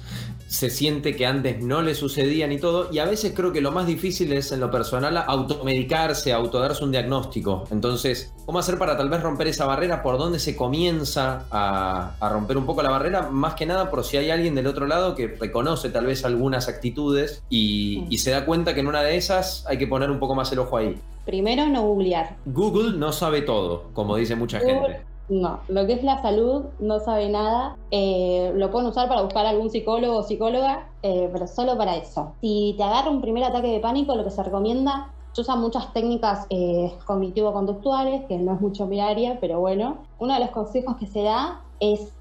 se 0.48 0.70
siente 0.70 1.14
que 1.14 1.26
antes 1.26 1.62
no 1.62 1.82
le 1.82 1.94
sucedían 1.94 2.50
y 2.52 2.58
todo, 2.58 2.88
y 2.90 2.98
a 2.98 3.04
veces 3.04 3.32
creo 3.36 3.52
que 3.52 3.60
lo 3.60 3.70
más 3.70 3.86
difícil 3.86 4.32
es 4.32 4.50
en 4.50 4.60
lo 4.60 4.70
personal 4.70 5.16
automedicarse, 5.18 6.32
autodarse 6.32 6.82
un 6.82 6.90
diagnóstico. 6.90 7.64
Entonces, 7.70 8.32
¿cómo 8.46 8.58
hacer 8.58 8.78
para 8.78 8.96
tal 8.96 9.10
vez 9.10 9.22
romper 9.22 9.48
esa 9.48 9.66
barrera? 9.66 10.02
¿Por 10.02 10.16
dónde 10.16 10.38
se 10.38 10.56
comienza 10.56 11.44
a, 11.50 12.30
romper 12.30 12.56
un 12.56 12.64
poco 12.64 12.82
la 12.82 12.90
barrera? 12.90 13.28
Más 13.30 13.54
que 13.54 13.66
nada 13.66 13.90
por 13.90 14.04
si 14.04 14.16
hay 14.16 14.30
alguien 14.30 14.54
del 14.54 14.66
otro 14.66 14.86
lado 14.86 15.14
que 15.14 15.28
reconoce 15.28 15.90
tal 15.90 16.06
vez 16.06 16.24
algunas 16.24 16.68
actitudes 16.68 17.42
y, 17.50 18.06
y 18.08 18.18
se 18.18 18.30
da 18.30 18.46
cuenta 18.46 18.74
que 18.74 18.80
en 18.80 18.88
una 18.88 19.02
de 19.02 19.16
esas 19.16 19.66
hay 19.66 19.76
que 19.76 19.86
poner 19.86 20.10
un 20.10 20.18
poco 20.18 20.34
más 20.34 20.50
el 20.52 20.60
ojo 20.60 20.78
ahí. 20.78 20.96
Primero, 21.26 21.66
no 21.66 21.82
googlear. 21.82 22.36
Google 22.46 22.96
no 22.96 23.12
sabe 23.12 23.42
todo, 23.42 23.90
como 23.92 24.16
dice 24.16 24.34
mucha 24.34 24.60
gente. 24.60 25.02
No, 25.28 25.60
lo 25.68 25.86
que 25.86 25.92
es 25.92 26.02
la 26.02 26.22
salud 26.22 26.64
no 26.78 27.00
sabe 27.00 27.28
nada. 27.28 27.76
Eh, 27.90 28.52
lo 28.54 28.70
pueden 28.70 28.88
usar 28.88 29.08
para 29.08 29.22
buscar 29.22 29.44
algún 29.46 29.70
psicólogo 29.70 30.18
o 30.18 30.22
psicóloga, 30.22 30.88
eh, 31.02 31.28
pero 31.32 31.46
solo 31.46 31.76
para 31.76 31.96
eso. 31.96 32.32
Si 32.40 32.74
te 32.76 32.82
agarra 32.82 33.10
un 33.10 33.20
primer 33.20 33.44
ataque 33.44 33.68
de 33.68 33.80
pánico, 33.80 34.16
lo 34.16 34.24
que 34.24 34.30
se 34.30 34.42
recomienda, 34.42 35.10
se 35.32 35.42
usan 35.42 35.60
muchas 35.60 35.92
técnicas 35.92 36.46
eh, 36.50 36.92
cognitivo-conductuales, 37.06 38.24
que 38.24 38.38
no 38.38 38.54
es 38.54 38.60
mucho 38.60 38.86
mi 38.86 39.00
área, 39.00 39.38
pero 39.40 39.60
bueno. 39.60 39.98
Uno 40.18 40.34
de 40.34 40.40
los 40.40 40.50
consejos 40.50 40.96
que 40.96 41.06
se 41.06 41.22
da 41.22 41.60
es 41.80 42.12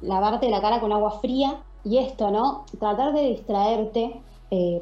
lavarte 0.00 0.48
la 0.48 0.60
cara 0.60 0.80
con 0.80 0.92
agua 0.92 1.18
fría 1.20 1.60
y 1.84 1.98
esto, 1.98 2.30
¿no? 2.30 2.64
Tratar 2.78 3.12
de 3.12 3.22
distraerte. 3.22 4.22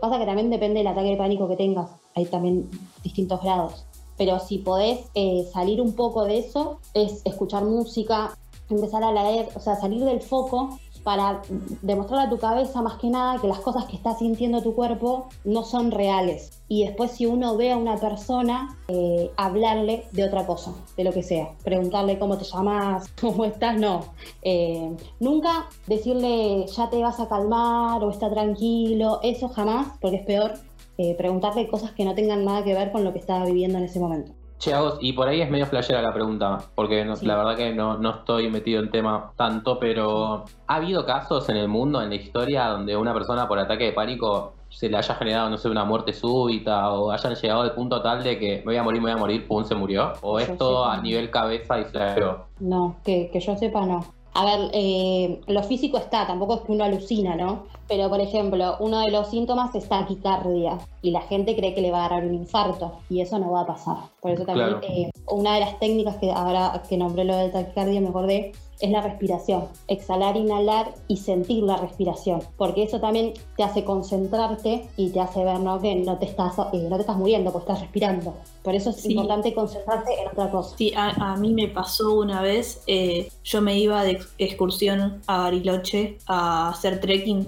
pasa 0.01 0.19
que 0.19 0.27
también 0.27 0.51
depende 0.51 0.79
del 0.79 0.87
ataque 0.87 1.11
de 1.11 1.17
pánico 1.17 1.49
que 1.49 1.57
tengas 1.57 1.91
hay 2.17 2.25
también 2.25 2.69
distintos 3.05 3.43
grados. 3.43 3.85
Pero 4.17 4.39
si 4.41 4.59
podés 4.59 5.01
eh, 5.15 5.49
salir 5.53 5.81
un 5.81 5.95
poco 5.95 6.25
de 6.25 6.39
eso, 6.39 6.79
es 6.95 7.23
escuchar 7.25 7.65
música, 7.65 8.37
empezar 8.69 9.03
a 9.05 9.13
leer, 9.13 9.49
o 9.55 9.61
sea, 9.61 9.77
salir 9.77 10.05
del 10.05 10.21
foco 10.21 10.79
para 11.07 11.41
demostrar 11.83 12.27
a 12.27 12.29
tu 12.29 12.37
cabeza 12.37 12.83
más 12.83 12.95
que 12.95 13.09
nada 13.09 13.41
que 13.41 13.47
las 13.47 13.61
cosas 13.61 13.85
que 13.85 13.95
está 13.95 14.19
sintiendo 14.19 14.61
tu 14.61 14.75
cuerpo 14.75 15.29
no 15.45 15.63
son 15.63 15.93
reales. 15.93 16.61
Y 16.67 16.85
después 16.85 17.13
si 17.13 17.27
uno 17.27 17.57
ve 17.57 17.71
a 17.71 17.77
una 17.77 17.97
persona, 17.97 18.77
eh, 18.89 19.31
hablarle 19.37 20.07
de 20.11 20.25
otra 20.25 20.45
cosa, 20.47 20.73
de 20.97 21.05
lo 21.05 21.13
que 21.13 21.23
sea. 21.23 21.55
Preguntarle 21.63 22.19
cómo 22.19 22.37
te 22.39 22.45
llamas, 22.45 23.07
cómo 23.21 23.45
estás, 23.45 23.79
no. 23.79 24.01
Eh, 24.43 24.97
nunca 25.21 25.69
decirle 25.87 26.67
ya 26.67 26.91
te 26.91 27.01
vas 27.01 27.21
a 27.21 27.29
calmar 27.29 28.03
o 28.03 28.11
está 28.11 28.29
tranquilo, 28.29 29.21
eso 29.23 29.49
jamás, 29.49 29.87
porque 30.01 30.17
es 30.17 30.27
peor 30.27 30.55
eh, 30.99 31.15
preguntarle 31.17 31.69
cosas 31.69 31.93
que 31.93 32.05
no 32.05 32.15
tengan 32.15 32.45
nada 32.45 32.65
que 32.65 32.75
ver 32.75 32.93
con 32.93 33.05
lo 33.05 33.13
que 33.13 33.19
estaba 33.19 33.45
viviendo 33.45 33.79
en 33.79 33.85
ese 33.85 34.01
momento. 34.01 34.33
Che, 34.59 34.73
y 35.01 35.13
por 35.13 35.29
ahí 35.29 35.43
es 35.43 35.51
medio 35.51 35.67
flashera 35.67 36.01
la 36.01 36.15
pregunta, 36.15 36.59
porque 36.75 37.05
la 37.05 37.37
verdad 37.37 37.57
que 37.57 37.75
no, 37.75 37.99
no 37.99 38.11
estoy 38.11 38.51
metido 38.51 38.83
en 38.83 38.91
tema 38.91 39.33
tanto, 39.37 39.79
pero 39.79 40.45
¿ha 40.67 40.75
habido 40.75 41.05
casos 41.05 41.49
en 41.51 41.59
el 41.59 41.69
mundo, 41.69 42.01
en 42.01 42.09
la 42.09 42.15
historia, 42.15 42.69
donde 42.69 42.97
una 42.97 43.13
persona 43.13 43.47
por 43.47 43.59
ataque 43.59 43.85
de 43.85 43.93
pánico 43.93 44.55
se 44.71 44.89
le 44.89 44.97
haya 44.97 45.15
generado, 45.15 45.51
no 45.51 45.59
sé, 45.59 45.69
una 45.69 45.85
muerte 45.85 46.15
súbita 46.15 46.91
o 46.91 47.11
hayan 47.11 47.35
llegado 47.35 47.63
al 47.63 47.73
punto 47.73 48.01
tal 48.01 48.23
de 48.23 48.39
que 48.39 48.59
me 48.59 48.65
voy 48.65 48.77
a 48.77 48.83
morir, 48.83 49.01
me 49.03 49.11
voy 49.11 49.19
a 49.19 49.21
morir, 49.21 49.47
pum, 49.47 49.65
se 49.65 49.75
murió? 49.75 50.15
¿O 50.23 50.39
esto 50.39 50.85
a 50.87 51.01
nivel 51.03 51.31
cabeza 51.31 51.79
y 51.79 51.85
flashero? 51.85 52.47
No, 52.59 52.97
que, 53.05 53.29
que 53.31 53.41
yo 53.41 53.57
sepa 53.57 53.85
no. 53.85 54.16
A 54.39 54.45
ver, 54.45 54.71
eh, 54.75 55.41
lo 55.47 55.63
físico 55.63 55.97
está, 55.97 56.27
tampoco 56.27 56.57
es 56.57 56.61
que 56.61 56.73
uno 56.73 56.85
alucina, 56.85 57.37
¿no? 57.37 57.65
Pero, 57.89 58.11
por 58.11 58.21
ejemplo, 58.21 58.77
uno 58.81 59.01
de 59.01 59.11
los 59.11 59.31
síntomas 59.31 59.75
es 59.75 59.89
taquicardia 59.89 60.77
y 61.01 61.11
la 61.11 61.23
gente 61.23 61.57
cree 61.57 61.75
que 61.75 61.81
le 61.81 61.91
va 61.91 62.05
a 62.05 62.09
dar 62.11 62.23
un 62.23 62.35
infarto 62.35 62.99
y 63.09 63.23
eso 63.23 63.39
no 63.39 63.53
va 63.53 63.63
a 63.63 63.67
pasar. 63.67 63.97
Por 64.21 64.33
eso 64.33 64.45
también 64.45 64.77
eh, 64.83 65.11
una 65.31 65.55
de 65.55 65.61
las 65.61 65.79
técnicas 65.79 66.17
que 66.17 66.31
ahora 66.33 66.83
que 66.87 66.99
nombré 66.99 67.25
lo 67.25 67.35
de 67.35 67.49
taquicardia 67.49 67.99
me 68.03 68.09
acordé 68.09 68.53
es 68.81 68.91
la 68.91 69.01
respiración. 69.01 69.69
Exhalar, 69.89 70.37
inhalar 70.37 70.95
y 71.09 71.19
sentir 71.19 71.63
la 71.63 71.77
respiración. 71.77 72.43
Porque 72.57 72.83
eso 72.83 73.01
también 73.01 73.35
te 73.57 73.63
hace 73.63 73.85
concentrarte 73.85 74.89
y 74.97 75.11
te 75.11 75.21
hace 75.21 75.45
ver 75.45 75.61
¿no? 75.61 75.81
que 75.81 75.95
no 75.97 76.19
te, 76.19 76.27
estás, 76.27 76.59
eh, 76.73 76.87
no 76.89 76.97
te 76.97 77.03
estás 77.03 77.17
muriendo, 77.17 77.53
porque 77.53 77.71
estás 77.71 77.81
respirando. 77.81 78.35
Por 78.63 78.75
eso 78.75 78.91
es 78.91 79.05
importante 79.07 79.55
concentrarte 79.55 80.21
en 80.21 80.29
otra 80.29 80.51
cosa. 80.51 80.77
Sí, 80.77 80.93
a, 80.97 81.37
mí 81.37 81.53
me 81.53 81.69
pasó 81.69 82.17
una 82.17 82.41
vez, 82.43 82.83
eh, 82.87 83.29
yo 83.45 83.61
me 83.61 83.79
iba 83.79 84.03
de 84.05 84.21
excursión 84.39 85.21
a 85.27 85.39
Bariloche 85.39 86.19
a 86.27 86.71
hacer 86.71 87.01
trekking. 87.01 87.47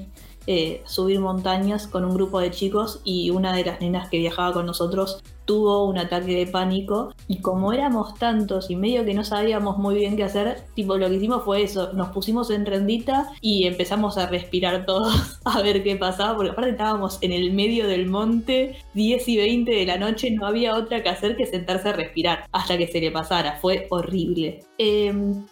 Eh, 0.51 0.81
subir 0.87 1.21
montañas 1.21 1.87
con 1.87 2.07
un 2.07 2.15
grupo 2.15 2.41
de 2.41 2.51
chicos 2.51 3.03
y 3.05 3.29
una 3.29 3.55
de 3.55 3.67
las 3.67 3.83
nenas 3.83 4.09
que 4.09 4.17
viajaba 4.17 4.55
con 4.55 4.65
nosotros 4.65 5.23
tuvo 5.49 5.87
un 5.87 5.97
ataque 5.97 6.37
de 6.37 6.47
pánico 6.47 7.15
y 7.27 7.41
como 7.41 7.73
éramos 7.73 8.15
tantos 8.17 8.71
y 8.71 8.77
medio 8.77 9.07
que 9.07 9.15
no 9.15 9.25
sabíamos 9.25 9.79
muy 9.79 9.95
bien 9.95 10.15
qué 10.15 10.25
hacer, 10.25 10.65
tipo 10.75 10.99
lo 10.99 11.09
que 11.09 11.15
hicimos 11.15 11.43
fue 11.43 11.63
eso, 11.63 11.95
nos 11.95 12.11
pusimos 12.11 12.51
en 12.51 12.67
rendita 12.67 13.31
y 13.41 13.67
empezamos 13.67 14.19
a 14.19 14.27
respirar 14.27 14.85
todos 14.85 15.41
a 15.47 15.63
ver 15.63 15.83
qué 15.83 15.97
pasaba, 15.97 16.37
porque 16.37 16.51
aparte 16.51 16.73
estábamos 16.73 17.17
en 17.23 17.33
el 17.33 17.51
medio 17.55 17.89
del 17.89 18.07
monte, 18.07 18.77
10 18.93 19.27
y 19.27 19.37
20 19.39 19.71
de 19.71 19.87
la 19.87 19.97
noche, 19.97 20.31
no 20.31 20.47
había 20.47 20.75
otra 20.75 21.03
que 21.03 21.09
hacer 21.09 21.35
que 21.35 21.47
sentarse 21.47 21.89
a 21.89 21.93
respirar 21.95 22.45
hasta 22.53 22.77
que 22.77 22.87
se 22.87 23.01
le 23.01 23.11
pasara, 23.11 23.59
fue 23.63 23.87
horrible. 23.89 24.61
Em, 24.77 25.47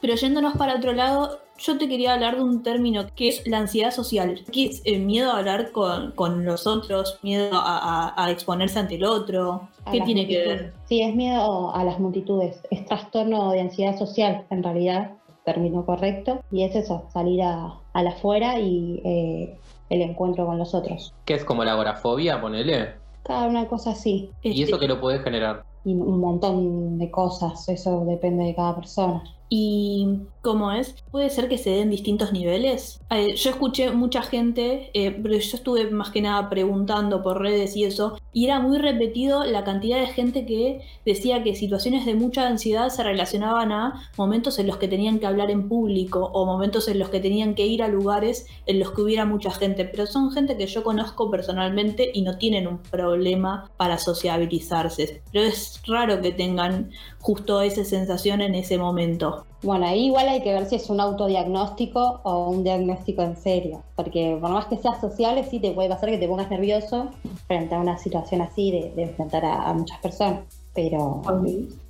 pero 0.00 0.14
yéndonos 0.14 0.56
para 0.56 0.76
otro 0.76 0.94
lado, 0.94 1.40
yo 1.62 1.78
te 1.78 1.88
quería 1.88 2.14
hablar 2.14 2.36
de 2.36 2.42
un 2.42 2.62
término 2.62 3.06
que 3.14 3.28
es 3.28 3.46
la 3.46 3.58
ansiedad 3.58 3.92
social, 3.92 4.42
que 4.50 4.66
es 4.66 4.82
el 4.84 5.02
miedo 5.02 5.30
a 5.30 5.38
hablar 5.38 5.70
con, 5.70 6.44
los 6.44 6.66
otros, 6.66 7.18
miedo 7.22 7.50
a, 7.54 8.26
exponerse 8.30 8.80
ante 8.80 8.96
el 8.96 9.04
otro. 9.04 9.68
¿Qué 9.90 10.00
tiene 10.00 10.26
que 10.26 10.38
ver? 10.38 10.72
Sí, 10.86 11.02
es 11.02 11.14
miedo 11.14 11.74
a 11.74 11.84
las 11.84 12.00
multitudes, 12.00 12.60
es 12.70 12.84
trastorno 12.84 13.52
de 13.52 13.60
ansiedad 13.60 13.96
social, 13.96 14.44
en 14.50 14.62
realidad, 14.62 15.12
término 15.44 15.86
correcto, 15.86 16.40
y 16.50 16.64
es 16.64 16.74
eso, 16.74 17.04
salir 17.12 17.42
a, 17.42 17.74
la 17.94 18.10
afuera 18.10 18.58
y 18.58 19.00
eh, 19.04 19.56
el 19.90 20.02
encuentro 20.02 20.46
con 20.46 20.58
los 20.58 20.74
otros. 20.74 21.14
¿Qué 21.24 21.34
es 21.34 21.44
como 21.44 21.64
la 21.64 21.72
agorafobia, 21.72 22.40
ponele? 22.40 22.94
Cada 23.22 23.46
una 23.46 23.68
cosa 23.68 23.90
así. 23.90 24.30
¿Y 24.42 24.62
eso 24.62 24.80
que 24.80 24.88
lo 24.88 25.00
puede 25.00 25.20
generar? 25.20 25.64
Y 25.84 25.94
un 25.94 26.18
montón 26.18 26.98
de 26.98 27.10
cosas, 27.10 27.68
eso 27.68 28.04
depende 28.04 28.44
de 28.44 28.54
cada 28.54 28.74
persona. 28.74 29.22
Y 29.54 30.06
cómo 30.40 30.72
es, 30.72 30.94
puede 31.10 31.28
ser 31.28 31.46
que 31.46 31.58
se 31.58 31.68
den 31.68 31.90
distintos 31.90 32.32
niveles. 32.32 33.00
Yo 33.10 33.50
escuché 33.50 33.90
mucha 33.90 34.22
gente, 34.22 34.90
eh, 34.94 35.10
pero 35.10 35.34
yo 35.34 35.56
estuve 35.56 35.90
más 35.90 36.10
que 36.10 36.22
nada 36.22 36.48
preguntando 36.48 37.22
por 37.22 37.40
redes 37.40 37.76
y 37.76 37.84
eso, 37.84 38.18
y 38.32 38.46
era 38.46 38.58
muy 38.60 38.78
repetido 38.78 39.44
la 39.44 39.62
cantidad 39.62 40.00
de 40.00 40.06
gente 40.06 40.46
que 40.46 40.80
decía 41.04 41.42
que 41.42 41.54
situaciones 41.54 42.06
de 42.06 42.14
mucha 42.14 42.48
ansiedad 42.48 42.88
se 42.88 43.02
relacionaban 43.02 43.72
a 43.72 44.10
momentos 44.16 44.58
en 44.58 44.66
los 44.68 44.78
que 44.78 44.88
tenían 44.88 45.18
que 45.18 45.26
hablar 45.26 45.50
en 45.50 45.68
público 45.68 46.30
o 46.32 46.46
momentos 46.46 46.88
en 46.88 46.98
los 46.98 47.10
que 47.10 47.20
tenían 47.20 47.54
que 47.54 47.66
ir 47.66 47.82
a 47.82 47.88
lugares 47.88 48.46
en 48.64 48.80
los 48.80 48.92
que 48.92 49.02
hubiera 49.02 49.26
mucha 49.26 49.50
gente, 49.50 49.84
pero 49.84 50.06
son 50.06 50.32
gente 50.32 50.56
que 50.56 50.66
yo 50.66 50.82
conozco 50.82 51.30
personalmente 51.30 52.10
y 52.14 52.22
no 52.22 52.38
tienen 52.38 52.66
un 52.66 52.78
problema 52.78 53.70
para 53.76 53.98
sociabilizarse, 53.98 55.22
pero 55.30 55.44
es 55.44 55.82
raro 55.86 56.22
que 56.22 56.32
tengan 56.32 56.90
justo 57.22 57.62
esa 57.62 57.84
sensación 57.84 58.42
en 58.42 58.54
ese 58.54 58.76
momento. 58.76 59.46
Bueno, 59.62 59.86
ahí 59.86 60.06
igual 60.06 60.28
hay 60.28 60.42
que 60.42 60.52
ver 60.52 60.66
si 60.66 60.74
es 60.74 60.90
un 60.90 61.00
autodiagnóstico 61.00 62.20
o 62.24 62.50
un 62.50 62.64
diagnóstico 62.64 63.22
en 63.22 63.36
serio, 63.36 63.82
porque 63.96 64.36
por 64.38 64.50
más 64.50 64.66
que 64.66 64.76
seas 64.76 65.00
sociable, 65.00 65.44
sí 65.44 65.58
te 65.60 65.70
puede 65.70 65.88
pasar 65.88 66.10
que 66.10 66.18
te 66.18 66.28
pongas 66.28 66.50
nervioso 66.50 67.08
frente 67.46 67.74
a 67.74 67.78
una 67.78 67.96
situación 67.96 68.42
así 68.42 68.70
de, 68.70 69.02
enfrentar 69.02 69.44
a 69.44 69.72
muchas 69.72 69.98
personas 70.00 70.40
pero 70.74 71.22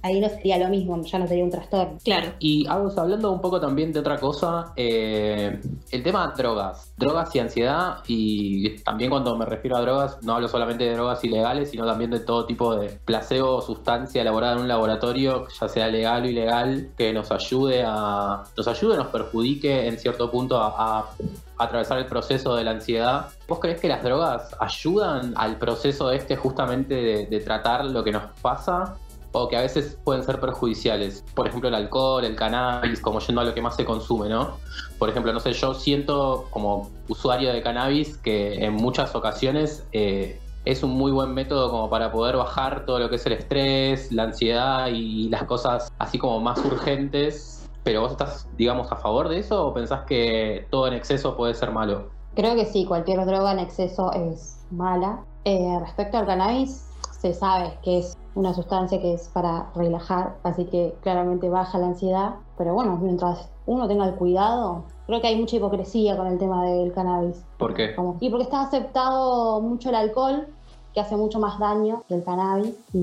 ahí 0.03 0.21
no 0.21 0.29
sería 0.29 0.59
lo 0.59 0.69
mismo, 0.69 1.01
ya 1.03 1.19
no 1.19 1.27
sería 1.27 1.45
un 1.45 1.51
trastorno. 1.51 1.99
Claro. 2.05 2.33
Y 2.38 2.67
hablando 2.69 3.31
un 3.31 3.41
poco 3.41 3.61
también 3.61 3.93
de 3.93 4.01
otra 4.01 4.19
cosa, 4.19 4.73
eh, 4.77 5.61
el 5.91 6.03
tema 6.03 6.33
drogas, 6.37 6.93
drogas 6.97 7.35
y 7.35 7.38
ansiedad, 7.38 7.99
y 8.07 8.79
también 8.81 9.11
cuando 9.11 9.37
me 9.37 9.45
refiero 9.45 9.77
a 9.77 9.81
drogas, 9.81 10.23
no 10.23 10.35
hablo 10.35 10.49
solamente 10.49 10.85
de 10.85 10.95
drogas 10.95 11.23
ilegales, 11.25 11.71
sino 11.71 11.87
también 11.87 12.11
de 12.11 12.21
todo 12.21 12.47
tipo 12.47 12.77
de 12.77 12.88
placebo 13.05 13.57
o 13.57 13.62
sustancia 13.62 14.23
elaborada 14.23 14.55
en 14.55 14.61
un 14.61 14.69
laboratorio, 14.69 15.47
ya 15.49 15.69
sea 15.69 15.88
legal 15.88 16.25
o 16.25 16.27
ilegal, 16.27 16.91
que 16.97 17.12
nos 17.12 17.31
ayude 17.31 17.85
a, 17.87 18.43
nos 18.57 18.69
ayude, 18.69 18.97
nos 18.97 19.09
perjudique 19.09 19.87
en 19.87 19.99
cierto 19.99 20.31
punto 20.31 20.59
a 20.59 21.11
atravesar 21.62 21.99
el 21.99 22.07
proceso 22.07 22.55
de 22.55 22.65
la 22.65 22.73
ansiedad. 22.73 23.29
¿Vos 23.49 23.59
crees 23.61 23.81
que 23.81 23.88
las 23.88 24.03
drogas 24.03 24.57
ayudan 24.59 25.35
al 25.37 25.57
proceso 25.57 26.11
este 26.11 26.37
justamente 26.37 27.27
de, 27.29 27.41
tratar 27.41 27.85
lo 27.85 28.05
que 28.05 28.12
nos 28.12 28.25
pasa? 28.41 28.97
O 29.33 29.49
que 29.49 29.57
a 29.57 29.62
veces 29.62 29.99
pueden 30.05 30.23
ser 30.23 30.40
perjudiciales. 30.40 31.25
Por 31.35 31.49
ejemplo, 31.49 31.68
el 31.68 31.75
alcohol, 31.75 32.25
el 32.25 32.37
cannabis, 32.37 33.01
como 33.01 33.18
yendo 33.21 33.40
a 33.40 33.45
lo 33.45 33.55
que 33.55 33.62
más 33.62 33.77
se 33.77 33.85
consume, 33.85 34.29
¿no? 34.29 34.59
Por 34.99 35.09
ejemplo, 35.09 35.33
no 35.33 35.40
sé, 35.40 35.53
yo 35.53 35.75
siento 35.75 36.47
como 36.51 36.90
usuario 37.09 37.53
de 37.53 37.62
cannabis 37.62 38.16
que 38.18 38.64
en 38.64 38.75
muchas 38.75 39.14
ocasiones 39.14 39.85
eh, 39.92 40.38
es 40.64 40.83
un 40.83 40.90
muy 40.90 41.11
buen 41.11 41.35
método 41.35 41.71
como 41.71 41.90
para 41.90 42.12
poder 42.12 42.37
bajar 42.37 42.87
todo 42.87 42.99
lo 42.99 43.11
que 43.11 43.16
es 43.16 43.27
el 43.27 43.33
estrés, 43.33 44.12
la 44.12 44.25
ansiedad 44.25 44.88
y 44.88 45.29
las 45.29 45.45
cosas 45.45 45.92
así 45.99 46.18
como 46.18 46.40
más 46.40 46.64
urgentes 46.64 47.62
¿Pero 47.85 48.03
vos 48.03 48.12
estás, 48.12 48.49
digamos, 48.57 48.92
a 48.92 48.97
favor 48.97 49.29
de 49.29 49.40
eso 49.40 49.66
o 49.66 49.75
pensás 49.75 50.05
que 50.05 50.66
todo 50.71 50.87
en 50.87 50.95
exceso 50.95 51.37
puede 51.37 51.55
ser 51.55 51.73
malo? 51.73 52.11
Creo 52.35 52.55
que 52.55 52.64
sí, 52.64 52.85
cualquier 52.85 53.25
droga 53.27 53.53
en 53.53 53.59
exceso 53.59 54.12
es 54.12 54.64
mala. 54.71 55.25
Eh, 55.45 55.79
respecto 55.81 56.18
al 56.18 56.27
cannabis, 56.27 56.87
se 57.23 57.33
sabe 57.35 57.79
que 57.85 57.99
es 58.01 58.19
una 58.35 58.53
sustancia 58.53 59.01
que 59.01 59.15
es 59.15 59.29
para 59.29 59.71
relajar, 59.77 60.35
así 60.43 60.65
que 60.65 60.93
claramente 61.03 61.49
baja 61.49 61.79
la 61.79 61.87
ansiedad. 61.87 62.35
Pero 62.59 62.75
bueno, 62.75 62.99
mientras 63.01 63.49
uno 63.67 63.87
tenga 63.87 64.07
el 64.07 64.17
cuidado, 64.17 64.83
creo 65.07 65.21
que 65.21 65.29
hay 65.29 65.37
mucha 65.37 65.55
hipocresía 65.55 66.17
con 66.17 66.27
el 66.27 66.39
tema 66.39 66.65
del 66.67 66.93
cannabis. 66.93 67.45
¿Por 67.59 67.75
qué? 67.75 67.95
y 68.19 68.29
porque 68.29 68.43
está 68.43 68.63
aceptado 68.63 69.61
mucho 69.61 69.91
el 69.91 69.95
alcohol, 69.95 70.49
que 70.93 71.01
hace 71.01 71.17
mucho 71.17 71.39
más 71.39 71.61
daño 71.61 72.03
que 72.09 72.15
el 72.15 72.25
cannabis, 72.25 72.75
y, 72.93 72.99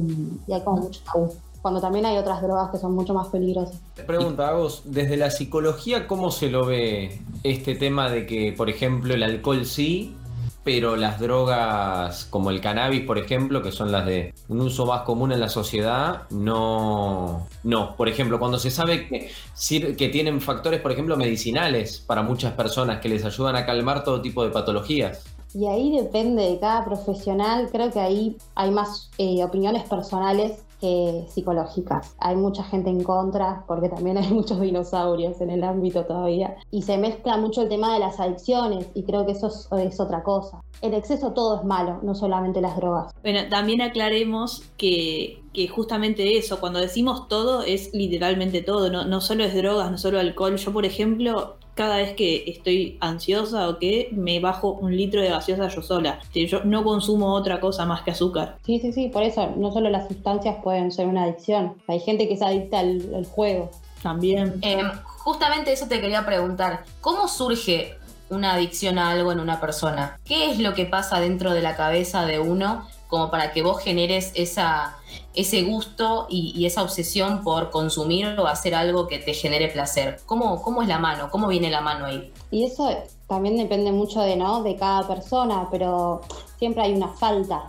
y 0.45 0.53
hay 0.53 0.61
como 0.63 0.81
mucho 0.81 0.99
tabú 1.05 1.29
cuando 1.61 1.81
también 1.81 2.05
hay 2.05 2.17
otras 2.17 2.41
drogas 2.41 2.71
que 2.71 2.77
son 2.77 2.95
mucho 2.95 3.13
más 3.13 3.27
peligrosas. 3.27 3.81
Pregunta, 4.07 4.53
vos, 4.53 4.83
desde 4.85 5.17
la 5.17 5.29
psicología, 5.29 6.07
¿cómo 6.07 6.31
se 6.31 6.49
lo 6.49 6.65
ve 6.65 7.19
este 7.43 7.75
tema 7.75 8.09
de 8.09 8.25
que, 8.25 8.53
por 8.55 8.69
ejemplo, 8.69 9.13
el 9.13 9.23
alcohol 9.23 9.65
sí, 9.65 10.15
pero 10.63 10.95
las 10.95 11.19
drogas 11.19 12.25
como 12.25 12.49
el 12.49 12.61
cannabis, 12.61 13.05
por 13.05 13.17
ejemplo, 13.17 13.61
que 13.61 13.71
son 13.71 13.91
las 13.91 14.05
de 14.05 14.33
un 14.47 14.61
uso 14.61 14.85
más 14.85 15.01
común 15.01 15.31
en 15.31 15.39
la 15.39 15.49
sociedad, 15.49 16.23
no. 16.29 17.47
No. 17.63 17.95
Por 17.95 18.09
ejemplo, 18.09 18.39
cuando 18.39 18.59
se 18.59 18.71
sabe 18.71 19.07
que, 19.07 19.95
que 19.95 20.09
tienen 20.09 20.41
factores, 20.41 20.81
por 20.81 20.91
ejemplo, 20.91 21.17
medicinales 21.17 21.99
para 21.99 22.21
muchas 22.21 22.53
personas 22.53 22.99
que 22.99 23.09
les 23.09 23.25
ayudan 23.25 23.55
a 23.55 23.65
calmar 23.65 24.03
todo 24.03 24.21
tipo 24.21 24.43
de 24.43 24.49
patologías. 24.49 25.23
Y 25.53 25.65
ahí 25.65 25.97
depende 25.97 26.43
de 26.43 26.59
cada 26.59 26.85
profesional, 26.85 27.69
creo 27.71 27.91
que 27.91 27.99
ahí 27.99 28.37
hay 28.53 28.69
más 28.69 29.09
eh, 29.17 29.43
opiniones 29.43 29.83
personales 29.83 30.63
psicológicas. 30.81 32.15
Hay 32.19 32.35
mucha 32.35 32.63
gente 32.63 32.89
en 32.89 33.03
contra 33.03 33.63
porque 33.67 33.89
también 33.89 34.17
hay 34.17 34.29
muchos 34.33 34.59
dinosaurios 34.61 35.39
en 35.41 35.49
el 35.49 35.63
ámbito 35.63 36.05
todavía. 36.05 36.55
Y 36.71 36.83
se 36.83 36.97
mezcla 36.97 37.37
mucho 37.37 37.61
el 37.61 37.69
tema 37.69 37.93
de 37.93 37.99
las 37.99 38.19
adicciones 38.19 38.87
y 38.93 39.03
creo 39.03 39.25
que 39.25 39.33
eso 39.33 39.47
es, 39.77 39.99
otra 39.99 40.23
cosa. 40.23 40.61
El 40.81 40.93
exceso 40.93 41.33
todo 41.33 41.57
es 41.57 41.65
malo, 41.65 41.99
no 42.03 42.15
solamente 42.15 42.61
las 42.61 42.77
drogas. 42.77 43.13
Bueno, 43.21 43.41
también 43.49 43.81
aclaremos 43.81 44.63
que, 44.77 45.43
que 45.51 45.67
justamente 45.67 46.37
eso, 46.37 46.61
cuando 46.61 46.79
decimos 46.79 47.27
todo, 47.27 47.63
es 47.63 47.93
literalmente 47.93 48.61
todo, 48.61 48.89
no, 48.89 49.03
no 49.05 49.19
solo 49.19 49.43
es 49.43 49.53
drogas, 49.53 49.91
no 49.91 49.97
solo 49.97 50.19
alcohol. 50.19 50.55
Yo, 50.55 50.71
por 50.71 50.85
ejemplo, 50.85 51.57
cada 51.79 51.95
vez 51.95 52.13
que 52.13 52.43
estoy 52.45 52.97
ansiosa 52.99 53.69
o 53.69 53.79
que 53.79 54.09
me 54.11 54.41
bajo 54.41 54.71
un 54.71 54.97
litro 54.97 55.21
de 55.21 55.29
gaseosa 55.29 55.69
yo 55.69 55.81
sola. 55.81 56.19
Yo 56.33 56.61
no 56.65 56.83
consumo 56.83 57.33
otra 57.33 57.61
cosa 57.61 57.85
más 57.85 58.01
que 58.01 58.11
azúcar. 58.11 58.57
Sí, 58.65 58.79
sí, 58.81 58.91
sí, 58.91 59.07
por 59.07 59.23
eso 59.23 59.53
no 59.55 59.71
solo 59.71 59.89
las 59.89 60.09
sustancias 60.09 60.57
pueden 60.61 60.91
ser 60.91 61.07
una 61.07 61.23
adicción. 61.23 61.75
Hay 61.87 62.01
gente 62.01 62.27
que 62.27 62.33
es 62.33 62.41
adicta 62.41 62.79
al, 62.79 63.25
juego. 63.31 63.71
También. 64.03 64.59
Em, 64.61 64.91
justamente 65.19 65.71
eso 65.71 65.87
te 65.87 66.01
quería 66.01 66.25
preguntar. 66.25 66.83
¿Cómo 66.99 67.29
surge 67.29 67.95
una 68.29 68.55
adicción 68.55 68.99
a 68.99 69.11
algo 69.11 69.31
en 69.31 69.39
una 69.39 69.61
persona? 69.61 70.19
¿Qué 70.25 70.51
es 70.51 70.59
lo 70.59 70.73
que 70.73 70.85
pasa 70.85 71.21
dentro 71.21 71.53
de 71.53 71.61
la 71.61 71.77
cabeza 71.77 72.25
de 72.25 72.41
uno 72.41 72.89
como 73.07 73.31
para 73.31 73.53
que 73.53 73.63
vos 73.63 73.81
generes 73.81 74.33
esa, 74.35 74.98
ese 75.33 75.63
gusto 75.63 76.27
y, 76.29 76.65
esa 76.65 76.83
obsesión 76.83 77.43
por 77.43 77.69
consumir 77.69 78.27
o 78.39 78.47
hacer 78.47 78.75
algo 78.75 79.07
que 79.07 79.19
te 79.19 79.33
genere 79.33 79.67
placer. 79.69 80.19
¿Cómo, 80.25 80.61
¿Cómo 80.61 80.81
es 80.81 80.87
la 80.87 80.99
mano? 80.99 81.29
¿Cómo 81.31 81.47
viene 81.47 81.69
la 81.69 81.81
mano 81.81 82.05
ahí? 82.05 82.31
Y 82.51 82.63
eso 82.63 82.89
también 83.27 83.57
depende 83.57 83.91
mucho 83.91 84.21
de, 84.21 84.35
¿no? 84.35 84.63
de 84.63 84.75
cada 84.75 85.07
persona, 85.07 85.67
pero 85.71 86.21
siempre 86.57 86.83
hay 86.83 86.93
una 86.93 87.09
falta. 87.09 87.65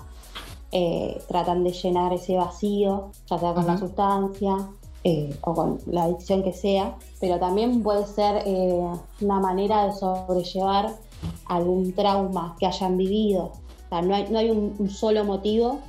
Eh, 0.73 1.21
tratan 1.27 1.65
de 1.65 1.73
llenar 1.73 2.13
ese 2.13 2.37
vacío, 2.37 3.11
ya 3.29 3.39
sea 3.39 3.55
con 3.55 3.67
la 3.67 3.77
sustancia 3.77 4.69
eh, 5.03 5.37
o 5.41 5.53
con 5.53 5.81
la 5.87 6.05
adicción 6.05 6.45
que 6.45 6.53
sea, 6.53 6.97
pero 7.21 7.41
también 7.41 7.83
puede 7.83 8.07
ser 8.07 8.45
eh, 8.47 8.87
una 9.21 9.41
manera 9.41 9.87
de 9.87 9.93
sobrellevar 9.93 10.95
algún 11.47 11.93
trauma 11.93 12.55
que 12.61 12.67
hayan 12.67 12.97
vivido 12.97 13.51
no 13.91 14.39
hay, 14.39 14.51
un, 14.51 14.89
solo 14.89 15.25
motivo 15.25 15.81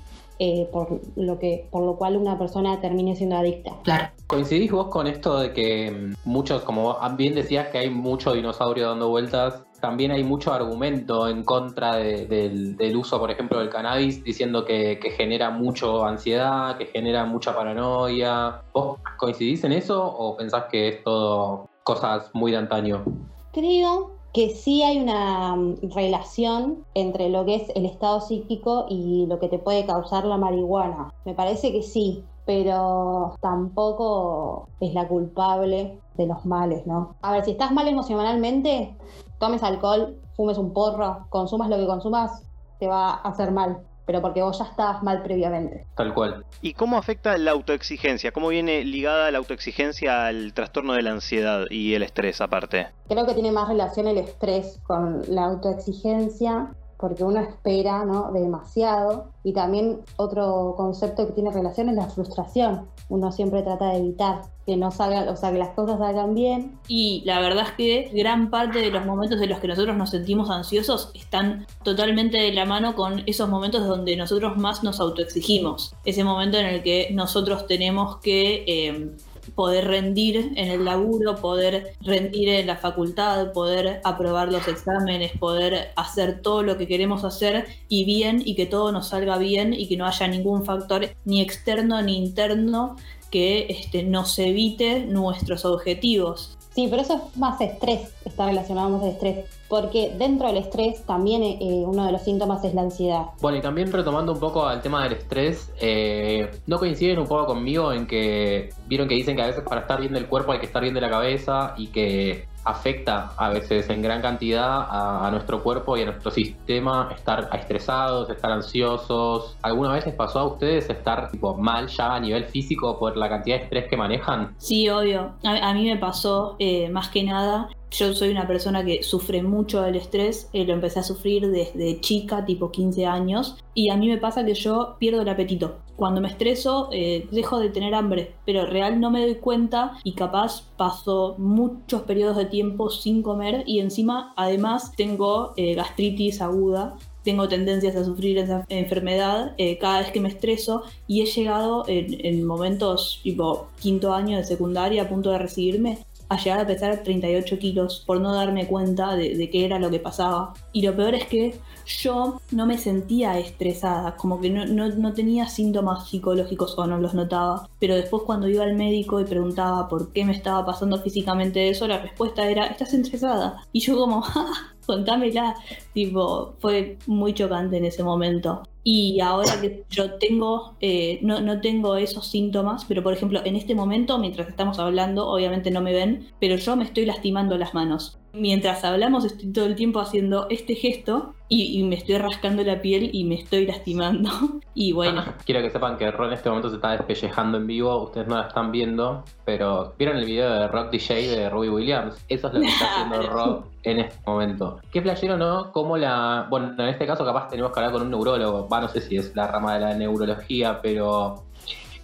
eh, 0.43 0.67
por, 0.71 0.99
lo 1.17 1.38
que, 1.38 1.67
por 1.69 1.84
lo 1.84 1.97
cual 1.97 2.17
una 2.17 2.36
persona 2.36 2.82
termine 2.82 3.15
siendo 3.15 3.38
adicta. 3.38 3.77
Claro. 3.84 4.08
¿Coincidís 4.25 4.71
vos 4.71 4.88
con 4.88 5.06
esto 5.06 5.38
de 5.38 5.54
que 5.54 5.91
mm, 5.91 6.13
muchos, 6.27 6.63
como 6.63 6.97
bien 7.15 7.36
decías, 7.36 7.67
que 7.67 7.77
hay 7.77 7.91
mucho 7.91 8.34
dinosaurio 8.34 8.89
dando 8.89 9.10
vueltas? 9.10 9.62
También 9.82 10.10
hay 10.10 10.23
mucho 10.23 10.51
argumento 10.51 11.27
en 11.27 11.43
contra 11.43 11.97
del, 11.97 12.95
uso, 12.95 13.19
por 13.19 13.30
ejemplo, 13.30 13.60
del 13.60 13.69
cannabis, 13.69 14.23
diciendo 14.23 14.65
que, 14.65 14.97
que, 14.99 15.12
genera 15.12 15.51
mucho 15.51 16.04
ansiedad, 16.04 16.75
que 16.75 16.88
genera 16.88 17.23
mucha 17.25 17.56
paranoia. 17.56 18.63
¿Vos 18.73 18.97
coincidís 19.17 19.63
en 19.63 19.73
eso 19.73 20.04
o 20.04 20.36
pensás 20.38 20.63
que 20.71 20.88
es 20.88 21.04
todo 21.04 21.69
cosas 21.84 22.32
muy 22.34 22.51
de 22.51 22.58
antaño? 22.58 23.06
Creo 23.54 24.20
que 24.33 24.49
sí 24.49 24.83
hay 24.83 24.99
una 24.99 25.55
mm, 25.55 25.91
relación 25.93 26.85
entre 26.93 27.29
lo 27.29 27.45
que 27.45 27.55
es 27.55 27.69
el 27.75 27.85
estado 27.85 28.21
psíquico 28.21 28.85
y 28.89 29.25
lo 29.27 29.39
que 29.39 29.49
te 29.49 29.59
puede 29.59 29.85
causar 29.85 30.25
la 30.25 30.37
marihuana. 30.37 31.13
Me 31.25 31.33
parece 31.33 31.71
que 31.71 31.83
sí, 31.83 32.23
pero 32.45 33.35
tampoco 33.41 34.67
es 34.79 34.93
la 34.93 35.07
culpable 35.07 35.99
de 36.15 36.27
los 36.27 36.45
males, 36.45 36.85
¿no? 36.87 37.15
A 37.21 37.33
ver, 37.33 37.45
si 37.45 37.51
estás 37.51 37.71
mal 37.71 37.87
emocionalmente, 37.87 38.95
tomes 39.39 39.63
alcohol, 39.63 40.17
fumes 40.35 40.57
un 40.57 40.73
porro, 40.73 41.25
consumas 41.29 41.69
lo 41.69 41.77
que 41.77 41.85
consumas, 41.85 42.43
te 42.79 42.87
va 42.87 43.11
a 43.11 43.29
hacer 43.29 43.51
mal 43.51 43.83
pero 44.05 44.21
porque 44.21 44.41
vos 44.41 44.57
ya 44.59 44.65
estabas 44.65 45.03
mal 45.03 45.21
previamente. 45.23 45.85
Tal 45.95 46.13
cual. 46.13 46.45
¿Y 46.61 46.73
cómo 46.73 46.97
afecta 46.97 47.37
la 47.37 47.51
autoexigencia? 47.51 48.31
¿Cómo 48.31 48.49
viene 48.49 48.83
ligada 48.83 49.31
la 49.31 49.37
autoexigencia 49.37 50.25
al 50.27 50.53
trastorno 50.53 50.93
de 50.93 51.01
la 51.01 51.11
ansiedad 51.11 51.65
y 51.69 51.93
el 51.93 52.03
estrés 52.03 52.41
aparte? 52.41 52.87
Creo 53.07 53.25
que 53.25 53.33
tiene 53.33 53.51
más 53.51 53.67
relación 53.67 54.07
el 54.07 54.17
estrés 54.17 54.79
con 54.83 55.21
la 55.27 55.45
autoexigencia 55.45 56.73
porque 57.01 57.23
uno 57.23 57.39
espera 57.39 58.05
¿no? 58.05 58.31
demasiado 58.31 59.25
y 59.43 59.53
también 59.53 60.01
otro 60.17 60.75
concepto 60.77 61.25
que 61.27 61.33
tiene 61.33 61.51
relación 61.51 61.89
es 61.89 61.95
la 61.95 62.05
frustración. 62.07 62.87
Uno 63.09 63.31
siempre 63.31 63.63
trata 63.63 63.89
de 63.89 63.97
evitar 63.97 64.43
que 64.65 64.77
no 64.77 64.91
salgan, 64.91 65.27
o 65.27 65.35
sea, 65.35 65.51
que 65.51 65.57
las 65.57 65.69
cosas 65.69 65.97
salgan 65.97 66.35
bien. 66.35 66.79
Y 66.87 67.23
la 67.25 67.39
verdad 67.39 67.65
es 67.67 67.71
que 67.71 68.11
gran 68.13 68.51
parte 68.51 68.79
de 68.79 68.91
los 68.91 69.05
momentos 69.05 69.41
en 69.41 69.49
los 69.49 69.59
que 69.59 69.67
nosotros 69.67 69.97
nos 69.97 70.11
sentimos 70.11 70.49
ansiosos 70.49 71.11
están 71.15 71.65
totalmente 71.83 72.37
de 72.37 72.53
la 72.53 72.65
mano 72.65 72.95
con 72.95 73.23
esos 73.25 73.49
momentos 73.49 73.87
donde 73.87 74.15
nosotros 74.15 74.57
más 74.57 74.83
nos 74.83 74.99
autoexigimos. 74.99 75.95
Ese 76.05 76.23
momento 76.23 76.57
en 76.57 76.67
el 76.67 76.83
que 76.83 77.09
nosotros 77.11 77.65
tenemos 77.65 78.17
que 78.17 78.63
eh, 78.67 79.11
poder 79.56 79.88
rendir 79.88 80.54
en 80.56 80.67
el 80.69 80.86
laburo, 80.86 81.36
poder 81.36 81.93
rendir 82.01 82.49
en 82.49 82.67
la 82.67 82.77
facultad, 82.77 83.51
poder 83.54 84.01
aprobar 84.04 84.51
los 84.51 84.67
exámenes, 84.67 85.32
poder 85.38 85.91
hacer 85.95 86.41
todo 86.41 86.63
lo 86.63 86.77
que 86.77 86.88
queremos 86.88 87.23
hacer 87.23 87.67
y 87.88 88.06
bien 88.06 88.41
y 88.45 88.56
que 88.56 88.65
todo 88.65 88.91
nos 88.91 89.10
salga 89.10 89.38
bien 89.38 89.73
y 89.73 89.88
que 89.88 89.97
no 89.97 90.06
haya 90.06 90.27
ningún 90.27 90.65
factor 90.65 91.10
ni 91.25 91.41
externo 91.41 92.01
ni 92.01 92.17
interno 92.17 92.95
que 93.32 93.67
este, 93.69 94.04
nos 94.04 94.38
evite 94.39 95.06
nuestros 95.06 95.65
objetivos. 95.65 96.58
Sí, 96.73 96.88
pero 96.89 97.01
eso 97.01 97.15
es 97.15 97.38
más 97.38 97.60
estrés, 97.60 98.13
está 98.23 98.45
relacionado 98.45 98.89
más 98.89 99.03
al 99.03 99.10
estrés, 99.10 99.45
porque 99.67 100.13
dentro 100.17 100.47
del 100.47 100.55
estrés 100.55 101.05
también 101.05 101.43
eh, 101.43 101.57
uno 101.86 102.05
de 102.05 102.13
los 102.13 102.21
síntomas 102.21 102.63
es 102.63 102.73
la 102.73 102.84
ansiedad. 102.84 103.25
Bueno, 103.41 103.57
y 103.57 103.62
también 103.62 103.91
retomando 103.91 104.31
un 104.31 104.39
poco 104.39 104.65
al 104.65 104.81
tema 104.81 105.03
del 105.03 105.13
estrés, 105.13 105.69
eh, 105.81 106.49
¿no 106.67 106.79
coinciden 106.79 107.19
un 107.19 107.27
poco 107.27 107.45
conmigo 107.45 107.91
en 107.91 108.07
que 108.07 108.69
vieron 108.88 109.10
que 109.10 109.15
dicen 109.15 109.36
que 109.36 109.41
a 109.41 109.47
veces 109.47 109.63
para 109.67 109.81
estar 109.81 109.99
bien 109.99 110.13
del 110.13 110.27
cuerpo 110.27 110.53
hay 110.53 110.60
que 110.60 110.65
estar 110.65 110.81
bien 110.81 110.93
de 110.93 111.01
la 111.01 111.10
cabeza 111.10 111.73
y 111.77 111.88
que 111.88 112.47
afecta 112.63 113.34
a 113.38 113.50
veces 113.50 113.89
en 113.89 114.02
gran 114.02 114.21
cantidad 114.21 114.88
a, 114.89 115.30
nuestro 115.32 115.63
cuerpo 115.63 115.97
y 115.97 116.02
a 116.02 116.06
nuestro 116.06 116.32
sistema 116.32 117.10
estar 117.15 117.50
estresados, 117.54 118.30
estar 118.30 118.52
ansiosos. 118.52 119.58
¿Alguna 119.62 119.93
vez 119.93 120.06
les 120.06 120.15
pasó 120.15 120.39
a 120.39 120.45
ustedes 120.45 120.89
estar 120.89 121.32
tipo, 121.32 121.56
mal 121.56 121.88
ya 121.88 122.15
a 122.15 122.19
nivel 122.19 122.45
físico 122.45 122.97
por 123.00 123.17
la 123.17 123.30
cantidad 123.30 123.58
de 123.58 123.63
estrés 123.63 123.88
que 123.89 123.97
manejan? 123.97 124.56
Sí, 124.58 124.89
obvio. 124.89 125.34
A, 125.43 125.74
mí 125.74 125.86
me 125.86 125.97
pasó 125.97 126.56
eh, 126.60 126.89
más 126.89 127.10
que 127.10 127.24
nada 127.24 127.69
yo 127.91 128.13
soy 128.13 128.30
una 128.30 128.47
persona 128.47 128.86
que 128.86 129.04
sufre 129.04 129.43
mucho 129.43 129.82
del 129.82 129.97
estrés, 129.97 130.50
eh, 130.54 130.65
lo 130.65 130.74
empecé 130.74 131.00
a 131.00 131.04
sufrir 131.04 131.50
desde 131.50 132.00
chica, 132.00 132.45
tipo 132.45 132.71
15 132.71 133.06
años, 133.06 133.58
y 133.74 133.89
a 133.89 133.97
mí 133.97 134.08
me 134.08 134.17
pasa 134.17 134.45
que 134.45 134.54
yo 134.54 134.95
pierdo 134.97 135.21
el 135.21 135.30
apetito. 135.30 135.80
Cuando 136.01 136.19
me 136.19 136.29
estreso, 136.29 136.89
eh, 136.91 137.27
dejo 137.29 137.59
de 137.59 137.69
tener 137.69 137.93
hambre, 137.93 138.33
pero 138.43 138.65
real 138.65 138.99
no 138.99 139.11
me 139.11 139.21
doy 139.21 139.35
cuenta 139.35 139.99
y 140.03 140.13
capaz 140.13 140.63
paso 140.75 141.35
muchos 141.37 142.01
periodos 142.01 142.37
de 142.37 142.45
tiempo 142.45 142.89
sin 142.89 143.21
comer 143.21 143.63
y 143.67 143.81
encima 143.81 144.33
además 144.35 144.93
tengo 144.97 145.53
eh, 145.57 145.75
gastritis 145.75 146.41
aguda 146.41 146.95
tengo 147.23 147.47
tendencias 147.47 147.95
a 147.95 148.03
sufrir 148.03 148.39
esa 148.39 148.65
enfermedad 148.69 149.55
cada 149.79 149.99
vez 149.99 150.11
que 150.11 150.19
me 150.19 150.29
estreso 150.29 150.81
y 151.05 151.21
he 151.21 151.25
llegado 151.27 151.85
en, 151.87 152.25
en, 152.25 152.43
momentos 152.47 153.19
tipo 153.21 153.67
quinto 153.79 154.11
año 154.11 154.37
de 154.37 154.43
secundaria 154.43 155.03
a 155.03 155.07
punto 155.07 155.29
de 155.29 155.37
recibirme 155.37 155.99
a 156.31 156.37
llegar 156.37 156.61
a 156.61 156.65
pesar 156.65 157.03
38 157.03 157.59
kilos 157.59 158.03
por 158.07 158.21
no 158.21 158.33
darme 158.33 158.65
cuenta 158.65 159.17
de, 159.17 159.49
qué 159.49 159.65
era 159.65 159.79
lo 159.79 159.89
que 159.89 159.99
pasaba. 159.99 160.53
Y 160.71 160.81
lo 160.81 160.95
peor 160.95 161.13
es 161.13 161.25
que 161.25 161.59
yo 161.85 162.39
no 162.51 162.65
me 162.65 162.77
sentía 162.77 163.37
estresada, 163.37 164.15
como 164.15 164.39
que 164.39 164.49
no, 164.49 164.65
no, 164.65 165.13
tenía 165.13 165.49
síntomas 165.49 166.07
psicológicos 166.07 166.77
o 166.77 166.87
no 166.87 166.99
los 166.99 167.13
notaba. 167.13 167.69
Pero 167.79 167.95
después 167.95 168.23
cuando 168.23 168.47
iba 168.47 168.63
al 168.63 168.75
médico 168.75 169.19
y 169.19 169.25
preguntaba 169.25 169.89
por 169.89 170.13
qué 170.13 170.23
me 170.23 170.31
estaba 170.31 170.65
pasando 170.65 171.01
físicamente 171.01 171.67
eso, 171.67 171.85
la 171.85 171.99
respuesta 171.99 172.49
era, 172.49 172.67
estás 172.67 172.93
estresada. 172.93 173.65
Y 173.73 173.81
yo 173.81 173.97
como, 173.97 174.23
contámela. 174.91 175.56
Tipo, 175.93 176.56
fue 176.60 176.97
muy 177.08 177.34
chocante 177.34 177.77
en 177.77 177.86
ese 177.86 178.04
momento. 178.04 178.63
Y 178.84 179.19
ahora 179.19 179.62
que 179.62 179.84
yo 179.89 180.15
tengo, 180.15 180.75
eh, 180.82 181.19
no, 181.21 181.39
no, 181.39 181.62
tengo 181.62 181.95
esos 181.97 182.27
síntomas, 182.27 182.86
pero 182.86 183.04
por 183.04 183.13
ejemplo, 183.13 183.41
en 183.45 183.56
este 183.56 183.75
momento, 183.75 184.17
mientras 184.17 184.47
estamos 184.49 184.80
hablando, 184.80 185.27
obviamente 185.27 185.69
no 185.69 185.82
me 185.82 185.93
ven, 185.93 186.27
pero 186.39 186.56
yo 186.56 186.75
me 186.75 186.86
estoy 186.86 187.06
lastimando 187.06 187.58
las 187.58 187.73
manos. 187.75 188.20
Mientras 188.33 188.83
hablamos, 188.83 189.25
estoy 189.25 189.51
todo 189.51 189.65
el 189.65 189.75
tiempo 189.75 189.99
haciendo 189.99 190.47
este 190.49 190.75
gesto 190.75 191.33
y, 191.49 191.83
me 191.83 191.95
estoy 191.95 192.17
rascando 192.17 192.63
la 192.63 192.81
piel 192.81 193.09
y 193.11 193.25
me 193.25 193.35
estoy 193.35 193.65
lastimando. 193.65 194.29
y 194.73 194.93
bueno. 194.93 195.23
Quiero 195.45 195.61
que 195.61 195.69
sepan 195.69 195.97
que 195.97 196.09
Ron 196.09 196.27
en 196.27 196.33
este 196.33 196.47
momento 196.47 196.69
se 196.69 196.75
está 196.75 196.91
despellejando 196.91 197.57
en 197.57 197.67
vivo, 197.67 198.03
ustedes 198.03 198.27
no 198.27 198.37
la 198.37 198.47
están 198.47 198.71
viendo, 198.71 199.25
pero 199.43 199.93
¿vieron 199.99 200.17
el 200.17 200.25
video 200.25 200.49
de 200.49 200.67
Rock 200.69 200.91
DJ 200.91 201.27
de 201.27 201.49
Robbie 201.49 201.69
Williams? 201.69 202.23
Eso 202.29 202.47
es 202.47 202.53
lo 202.53 202.61
que 202.61 202.67
está 202.67 202.85
haciendo 202.93 203.21
Rock 203.29 203.65
en 203.83 203.99
este 203.99 204.17
momento. 204.25 204.79
¿Qué 204.91 205.01
playero 205.01 205.37
no? 205.37 205.71
Como 205.73 205.97
la. 205.97 206.47
Bueno, 206.49 206.73
en 206.77 206.87
este 206.87 207.05
caso, 207.05 207.25
capaz 207.25 207.49
tenemos 207.49 207.71
que 207.71 207.79
hablar 207.79 207.91
con 207.91 208.03
un 208.03 208.11
neurólogo. 208.11 208.69
Va, 208.69 208.79
no 208.79 208.87
sé 208.87 209.01
si 209.01 209.17
es 209.17 209.35
la 209.35 209.47
rama 209.47 209.73
de 209.73 209.81
la 209.81 209.93
neurología, 209.93 210.79
pero. 210.81 211.43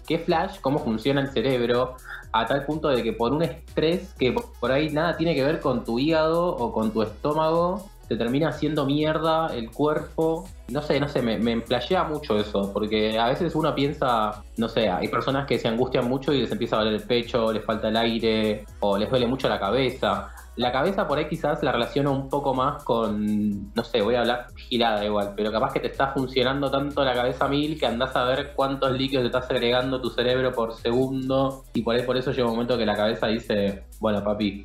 ¿Qué 0.07 0.19
flash? 0.19 0.59
¿Cómo 0.61 0.79
funciona 0.79 1.19
el 1.19 1.27
cerebro? 1.29 1.97
A 2.31 2.45
tal 2.45 2.65
punto 2.65 2.87
de 2.87 3.03
que 3.03 3.11
por 3.11 3.33
un 3.33 3.43
estrés 3.43 4.13
que 4.17 4.33
por 4.59 4.71
ahí 4.71 4.89
nada 4.89 5.17
tiene 5.17 5.35
que 5.35 5.43
ver 5.43 5.59
con 5.59 5.83
tu 5.83 5.99
hígado 5.99 6.55
o 6.55 6.71
con 6.71 6.91
tu 6.91 7.01
estómago, 7.01 7.89
te 8.07 8.15
termina 8.15 8.49
haciendo 8.49 8.85
mierda 8.85 9.47
el 9.53 9.71
cuerpo. 9.71 10.47
No 10.69 10.81
sé, 10.81 10.99
no 10.99 11.07
sé, 11.07 11.21
me, 11.21 11.37
me 11.37 11.51
emplayea 11.51 12.03
mucho 12.03 12.37
eso, 12.37 12.71
porque 12.73 13.17
a 13.17 13.27
veces 13.27 13.55
uno 13.55 13.73
piensa, 13.73 14.43
no 14.57 14.67
sé, 14.69 14.89
hay 14.89 15.07
personas 15.07 15.45
que 15.45 15.59
se 15.59 15.67
angustian 15.67 16.07
mucho 16.07 16.33
y 16.33 16.41
les 16.41 16.51
empieza 16.51 16.75
a 16.75 16.79
doler 16.79 16.95
el 16.95 17.07
pecho, 17.07 17.51
les 17.51 17.63
falta 17.63 17.89
el 17.89 17.97
aire, 17.97 18.65
o 18.79 18.97
les 18.97 19.09
duele 19.09 19.27
mucho 19.27 19.49
la 19.49 19.59
cabeza. 19.59 20.29
La 20.57 20.71
cabeza 20.71 21.07
por 21.07 21.19
ahí 21.19 21.27
quizás 21.27 21.61
la 21.61 21.71
relaciono 21.71 22.11
un 22.11 22.29
poco 22.29 22.51
más 22.51 22.83
con, 22.83 23.71
no 23.75 23.83
sé, 23.83 24.01
voy 24.01 24.15
a 24.15 24.21
hablar 24.21 24.47
girada 24.55 25.05
igual, 25.05 25.33
pero 25.35 25.51
capaz 25.51 25.71
que 25.71 25.79
te 25.79 25.87
está 25.87 26.07
funcionando 26.13 26.71
tanto 26.71 27.05
la 27.05 27.13
cabeza 27.13 27.47
mil 27.47 27.79
que 27.79 27.85
andás 27.85 28.15
a 28.15 28.23
ver 28.23 28.53
cuántos 28.55 28.91
líquidos 28.93 29.21
te 29.21 29.27
estás 29.27 29.51
agregando 29.51 30.01
tu 30.01 30.09
cerebro 30.09 30.51
por 30.51 30.73
segundo 30.73 31.63
y 31.75 31.83
por 31.83 31.95
ahí 31.95 32.01
por 32.01 32.17
eso 32.17 32.31
llega 32.31 32.47
un 32.47 32.53
momento 32.53 32.75
que 32.75 32.87
la 32.87 32.95
cabeza 32.95 33.27
dice, 33.27 33.83
bueno 33.99 34.23
papi, 34.23 34.63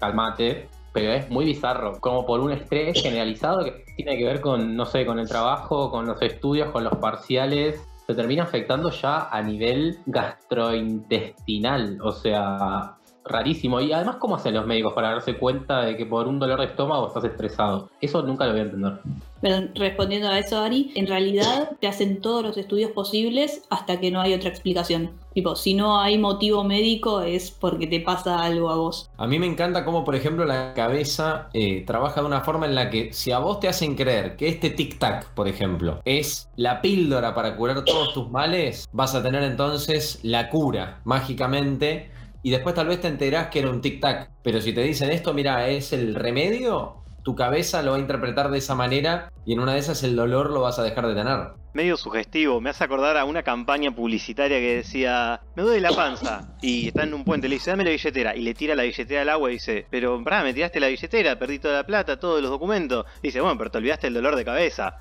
calmate, 0.00 0.70
pero 0.94 1.12
es 1.12 1.28
muy 1.28 1.44
bizarro, 1.44 2.00
como 2.00 2.24
por 2.24 2.40
un 2.40 2.52
estrés 2.52 3.02
generalizado 3.02 3.64
que 3.64 3.84
tiene 3.96 4.16
que 4.16 4.24
ver 4.24 4.40
con, 4.40 4.76
no 4.76 4.86
sé, 4.86 5.04
con 5.04 5.18
el 5.18 5.28
trabajo, 5.28 5.90
con 5.90 6.06
los 6.06 6.22
estudios, 6.22 6.70
con 6.70 6.84
los 6.84 6.94
parciales, 6.98 7.86
se 8.06 8.14
termina 8.14 8.44
afectando 8.44 8.90
ya 8.90 9.28
a 9.28 9.42
nivel 9.42 9.98
gastrointestinal, 10.06 11.98
o 12.00 12.12
sea, 12.12 12.96
rarísimo. 13.24 13.80
Y 13.80 13.92
además, 13.92 14.16
¿cómo 14.16 14.36
hacen 14.36 14.54
los 14.54 14.66
médicos 14.66 14.92
para 14.92 15.10
darse 15.10 15.36
cuenta 15.36 15.82
de 15.82 15.96
que 15.96 16.06
por 16.06 16.28
un 16.28 16.38
dolor 16.38 16.60
de 16.60 16.66
estómago 16.66 17.08
estás 17.08 17.24
estresado? 17.24 17.90
Eso 18.00 18.22
nunca 18.22 18.46
lo 18.46 18.52
voy 18.52 18.60
a 18.60 18.64
entender. 18.64 18.92
Pero 19.40 19.68
respondiendo 19.74 20.28
a 20.28 20.38
eso, 20.38 20.58
Ari, 20.58 20.92
en 20.94 21.06
realidad 21.06 21.72
te 21.78 21.86
hacen 21.86 22.22
todos 22.22 22.42
los 22.42 22.56
estudios 22.56 22.92
posibles 22.92 23.62
hasta 23.68 24.00
que 24.00 24.10
no 24.10 24.20
hay 24.22 24.32
otra 24.32 24.48
explicación. 24.48 25.10
Tipo, 25.34 25.54
si 25.54 25.74
no 25.74 26.00
hay 26.00 26.16
motivo 26.16 26.64
médico 26.64 27.20
es 27.20 27.50
porque 27.50 27.86
te 27.86 28.00
pasa 28.00 28.42
algo 28.42 28.70
a 28.70 28.76
vos. 28.76 29.10
A 29.18 29.26
mí 29.26 29.38
me 29.38 29.46
encanta 29.46 29.84
cómo, 29.84 30.04
por 30.04 30.14
ejemplo, 30.14 30.46
la 30.46 30.72
cabeza 30.72 31.48
eh, 31.52 31.84
trabaja 31.84 32.20
de 32.20 32.26
una 32.26 32.40
forma 32.40 32.64
en 32.64 32.74
la 32.74 32.88
que 32.88 33.12
si 33.12 33.32
a 33.32 33.38
vos 33.38 33.60
te 33.60 33.68
hacen 33.68 33.96
creer 33.96 34.36
que 34.36 34.48
este 34.48 34.74
tic-tac, 34.74 35.26
por 35.34 35.46
ejemplo, 35.46 36.00
es 36.06 36.48
la 36.56 36.80
píldora 36.80 37.34
para 37.34 37.56
curar 37.56 37.84
todos 37.84 38.14
tus 38.14 38.30
males, 38.30 38.88
vas 38.92 39.14
a 39.14 39.22
tener 39.22 39.42
entonces 39.42 40.20
la 40.22 40.48
cura 40.48 41.00
mágicamente 41.04 42.13
y 42.44 42.50
después 42.50 42.74
tal 42.74 42.86
vez 42.86 43.00
te 43.00 43.08
enterás 43.08 43.48
que 43.48 43.60
era 43.60 43.70
un 43.70 43.80
tic-tac. 43.80 44.28
Pero 44.42 44.60
si 44.60 44.74
te 44.74 44.82
dicen 44.82 45.10
esto, 45.10 45.32
mira, 45.32 45.66
es 45.68 45.94
el 45.94 46.14
remedio, 46.14 47.02
tu 47.24 47.34
cabeza 47.34 47.82
lo 47.82 47.92
va 47.92 47.96
a 47.96 48.00
interpretar 48.00 48.50
de 48.50 48.58
esa 48.58 48.74
manera 48.74 49.32
y 49.46 49.54
en 49.54 49.60
una 49.60 49.72
de 49.72 49.78
esas 49.78 50.02
el 50.02 50.14
dolor 50.14 50.50
lo 50.50 50.60
vas 50.60 50.78
a 50.78 50.82
dejar 50.82 51.06
de 51.06 51.14
tener. 51.14 51.38
Medio 51.72 51.96
sugestivo, 51.96 52.60
me 52.60 52.68
hace 52.68 52.84
acordar 52.84 53.16
a 53.16 53.24
una 53.24 53.42
campaña 53.42 53.90
publicitaria 53.90 54.58
que 54.58 54.76
decía, 54.76 55.40
me 55.56 55.62
duele 55.62 55.80
la 55.80 55.96
panza, 55.96 56.54
y 56.62 56.88
está 56.88 57.02
en 57.02 57.14
un 57.14 57.24
puente, 57.24 57.48
le 57.48 57.56
dice, 57.56 57.70
dame 57.70 57.82
la 57.82 57.90
billetera, 57.90 58.36
y 58.36 58.42
le 58.42 58.54
tira 58.54 58.76
la 58.76 58.84
billetera 58.84 59.22
al 59.22 59.28
agua 59.30 59.50
y 59.50 59.54
dice, 59.54 59.86
pero 59.90 60.22
pará, 60.22 60.44
me 60.44 60.54
tiraste 60.54 60.78
la 60.78 60.86
billetera, 60.86 61.36
perdí 61.36 61.58
toda 61.58 61.78
la 61.78 61.84
plata, 61.84 62.20
todos 62.20 62.40
los 62.40 62.50
documentos. 62.50 63.06
dice, 63.22 63.40
bueno, 63.40 63.58
pero 63.58 63.70
te 63.70 63.78
olvidaste 63.78 64.06
el 64.06 64.14
dolor 64.14 64.36
de 64.36 64.44
cabeza 64.44 65.00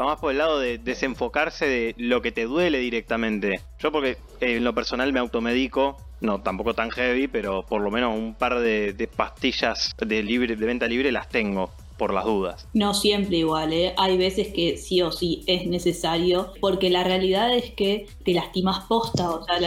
va 0.00 0.06
más 0.06 0.20
por 0.20 0.32
el 0.32 0.38
lado 0.38 0.58
de 0.58 0.78
desenfocarse 0.78 1.66
de 1.66 1.94
lo 1.98 2.22
que 2.22 2.32
te 2.32 2.44
duele 2.44 2.78
directamente. 2.78 3.60
Yo 3.78 3.92
porque 3.92 4.16
eh, 4.40 4.56
en 4.56 4.64
lo 4.64 4.74
personal 4.74 5.12
me 5.12 5.20
automedico 5.20 5.96
no 6.20 6.42
tampoco 6.42 6.74
tan 6.74 6.90
heavy, 6.90 7.28
pero 7.28 7.64
por 7.64 7.80
lo 7.80 7.90
menos 7.90 8.16
un 8.16 8.34
par 8.34 8.58
de, 8.60 8.92
de 8.92 9.08
pastillas 9.08 9.94
de, 9.98 10.22
libre, 10.22 10.56
de 10.56 10.66
venta 10.66 10.86
libre 10.86 11.12
las 11.12 11.28
tengo 11.28 11.70
las 12.12 12.24
dudas. 12.24 12.66
No 12.72 12.94
siempre 12.94 13.36
igual, 13.38 13.72
¿eh? 13.72 13.94
hay 13.96 14.16
veces 14.16 14.48
que 14.48 14.76
sí 14.76 15.02
o 15.02 15.12
sí 15.12 15.42
es 15.46 15.66
necesario, 15.66 16.52
porque 16.60 16.88
la 16.88 17.04
realidad 17.04 17.54
es 17.54 17.70
que 17.72 18.06
te 18.24 18.32
lastimas 18.32 18.86
posta, 18.86 19.30
o 19.30 19.44
sea, 19.44 19.58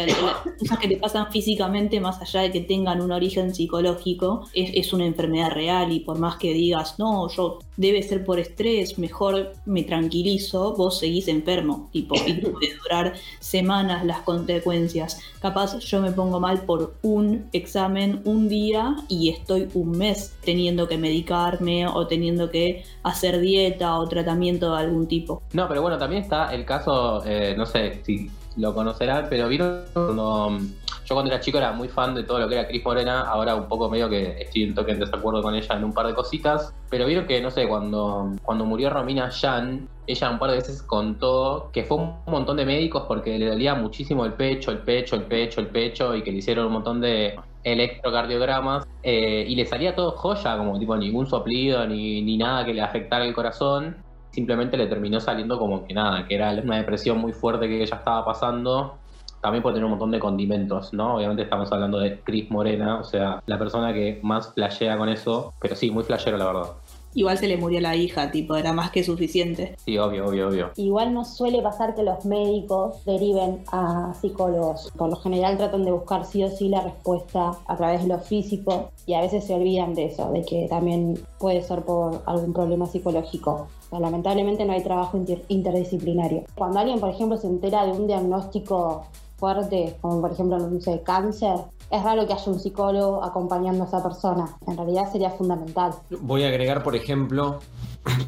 cosas 0.60 0.80
que 0.80 0.88
te 0.88 0.98
pasan 0.98 1.32
físicamente, 1.32 2.00
más 2.00 2.20
allá 2.22 2.42
de 2.42 2.52
que 2.52 2.62
tengan 2.62 3.02
un 3.02 3.12
origen 3.12 3.54
psicológico, 3.54 4.48
es, 4.54 4.72
es, 4.74 4.94
una 4.94 5.06
enfermedad 5.06 5.52
real 5.52 5.92
y 5.92 6.00
por 6.00 6.18
más 6.18 6.38
que 6.38 6.54
digas, 6.54 6.98
no, 6.98 7.30
yo 7.30 7.60
debe 7.78 8.02
ser 8.04 8.24
por 8.24 8.40
estrés, 8.40 8.98
mejor 8.98 9.54
me 9.66 9.84
tranquilizo, 9.84 10.74
vos 10.76 11.00
seguís 11.00 11.28
enfermo, 11.28 11.90
tipo, 11.92 12.16
y 12.26 12.34
puede 12.34 12.76
durar 12.82 13.14
semanas 13.40 14.06
las 14.06 14.20
consecuencias. 14.22 15.20
Capaz 15.40 15.80
yo 15.80 16.02
me 16.02 16.12
pongo 16.12 16.40
mal 16.40 16.62
por 16.62 16.96
un 17.02 17.46
examen 17.52 18.22
un 18.26 18.48
día 18.48 18.96
y 19.10 19.30
estoy 19.30 19.68
un 19.74 19.92
mes 19.92 20.34
teniendo 20.44 20.88
que 20.88 20.98
medicarme 20.98 21.88
o 21.88 22.08
teniendo 22.08 22.23
teniendo 22.24 22.50
que 22.50 22.86
hacer 23.04 23.42
dieta 23.42 24.00
o 24.00 24.08
tratamiento 24.08 24.72
de 24.72 24.80
algún 24.80 25.08
tipo. 25.10 25.44
No, 25.52 25.68
pero 25.68 25.82
bueno, 25.82 25.98
también 25.98 26.24
está 26.24 26.54
el 26.54 26.64
caso, 26.64 27.22
eh, 27.26 27.54
no 27.58 27.66
sé 27.66 28.00
si 28.06 28.32
lo 28.56 28.74
conocerán, 28.74 29.28
pero 29.30 29.50
vieron 29.50 29.82
cuando 29.92 30.52
mm, 30.52 30.74
yo 31.06 31.16
cuando 31.16 31.32
era 31.32 31.42
chico 31.42 31.58
era 31.58 31.74
muy 31.74 31.90
fan 31.90 32.16
de 32.16 32.24
todo 32.24 32.40
lo 32.40 32.48
que 32.48 32.56
era 32.56 32.66
Cris 32.66 32.86
Morena, 32.86 33.24
ahora 33.24 33.56
un 33.56 33.68
poco 33.68 33.90
medio 33.90 34.08
que 34.10 34.42
estoy 34.42 34.64
un 34.64 34.74
toque 34.74 34.94
en 34.94 35.02
desacuerdo 35.02 35.42
con 35.42 35.54
ella 35.54 35.76
en 35.76 35.84
un 35.84 35.92
par 35.92 36.08
de 36.08 36.14
cositas, 36.14 36.74
pero 36.90 37.06
vieron 37.06 37.26
que, 37.26 37.42
no 37.42 37.52
sé, 37.52 37.68
cuando, 37.68 38.32
cuando 38.42 38.64
murió 38.64 38.90
Romina 38.90 39.30
Yan, 39.30 39.90
ella 40.08 40.30
un 40.30 40.40
par 40.40 40.52
de 40.52 40.58
veces 40.58 40.82
contó 40.82 41.72
que 41.74 41.84
fue 41.84 41.98
un 41.98 42.14
montón 42.28 42.56
de 42.56 42.66
médicos 42.66 43.04
porque 43.06 43.38
le 43.38 43.48
dolía 43.48 43.76
muchísimo 43.76 44.26
el 44.26 44.34
pecho, 44.34 44.72
el 44.72 44.78
pecho, 44.78 45.18
el 45.18 45.24
pecho, 45.24 45.60
el 45.60 45.68
pecho, 45.68 46.16
y 46.16 46.24
que 46.24 46.32
le 46.32 46.38
hicieron 46.38 46.68
un 46.68 46.74
montón 46.74 47.02
de 47.02 47.36
electrocardiogramas 47.64 48.88
eh, 49.04 49.46
y 49.48 49.56
le 49.56 49.66
salía 49.66 49.96
todo 49.96 50.12
joya, 50.12 50.58
como 50.58 50.78
tipo 50.80 50.96
ningún 50.98 51.28
soplido 51.28 51.86
ni, 51.88 52.22
ni 52.22 52.38
nada 52.38 52.66
que 52.66 52.74
le 52.74 52.82
afectara 52.82 53.26
el 53.26 53.34
corazón. 53.34 53.98
Simplemente 54.32 54.78
le 54.78 54.88
terminó 54.88 55.20
saliendo 55.20 55.60
como 55.60 55.86
que 55.86 55.94
nada, 55.94 56.28
que 56.28 56.36
era 56.36 56.52
una 56.52 56.78
depresión 56.78 57.20
muy 57.20 57.34
fuerte 57.34 57.68
que 57.68 57.82
ella 57.82 57.98
estaba 57.98 58.26
pasando. 58.26 58.98
También 59.42 59.62
puede 59.62 59.76
tener 59.76 59.86
un 59.86 59.92
montón 59.92 60.12
de 60.12 60.20
condimentos, 60.20 60.94
¿no? 60.94 61.16
Obviamente 61.16 61.44
estamos 61.44 61.72
hablando 61.72 62.00
de 62.00 62.22
Chris 62.22 62.50
Morena, 62.50 63.00
o 63.00 63.04
sea, 63.04 63.44
la 63.46 63.60
persona 63.60 63.94
que 63.94 64.20
más 64.24 64.54
flashea 64.54 64.98
con 64.98 65.10
eso, 65.10 65.54
pero 65.60 65.76
sí, 65.76 65.92
muy 65.92 66.04
flashero 66.04 66.38
la 66.38 66.46
verdad. 66.46 66.70
Igual 67.14 67.38
se 67.38 67.48
le 67.48 67.58
murió 67.58 67.80
la 67.80 67.96
hija, 67.96 68.32
tipo, 68.32 68.56
era 68.56 68.74
más 68.74 68.92
que 68.92 69.04
suficiente. 69.04 69.76
Sí, 69.86 69.98
obvio, 69.98 70.26
obvio, 70.26 70.50
obvio. 70.50 70.72
Igual 70.76 71.14
no 71.14 71.26
suele 71.26 71.62
pasar 71.62 71.96
que 71.96 72.04
los 72.04 72.26
médicos 72.26 73.04
deriven 73.06 73.64
a 73.72 74.14
psicólogos. 74.20 74.92
Por 74.98 75.10
lo 75.10 75.16
general 75.18 75.58
tratan 75.58 75.86
de 75.86 75.92
buscar 75.92 76.26
sí 76.26 76.44
o 76.44 76.50
sí 76.50 76.70
la 76.70 76.82
respuesta 76.82 77.52
a 77.68 77.78
través 77.78 78.02
de 78.04 78.08
lo 78.08 78.20
físico 78.20 78.92
y 79.06 79.14
a 79.14 79.22
veces 79.22 79.46
se 79.46 79.54
olvidan 79.54 79.94
de 79.94 80.06
eso, 80.06 80.32
de 80.32 80.42
que 80.44 80.68
también 80.70 81.20
puede 81.40 81.62
ser 81.62 81.84
por 81.84 82.22
algún 82.26 82.54
problema 82.54 82.86
psicológico. 82.86 83.68
lamentablemente 83.92 84.66
no 84.66 84.74
hay 84.74 84.84
trabajo 84.84 85.20
interdisciplinario. 85.50 86.44
Cuando 86.56 86.80
alguien, 86.80 87.00
por 87.00 87.10
ejemplo, 87.10 87.38
se 87.38 87.48
entera 87.48 87.86
de 87.86 87.92
un 87.92 88.08
diagnóstico 88.08 89.06
fuerte, 89.38 89.98
como 90.02 90.22
por 90.22 90.32
ejemplo, 90.32 90.58
no 90.58 90.80
sé, 90.80 91.02
cáncer, 91.02 91.58
es 91.94 92.04
raro 92.04 92.26
que 92.26 92.34
haya 92.34 92.52
un 92.52 92.60
psicólogo 92.60 93.24
acompañando 93.24 93.84
a 93.84 93.88
esa 93.88 94.02
persona. 94.02 94.58
En 94.66 94.76
realidad 94.76 95.12
sería 95.12 95.30
fundamental. 95.30 95.94
Voy 96.22 96.44
a 96.44 96.48
agregar, 96.48 96.82
por 96.82 96.96
ejemplo, 96.96 97.60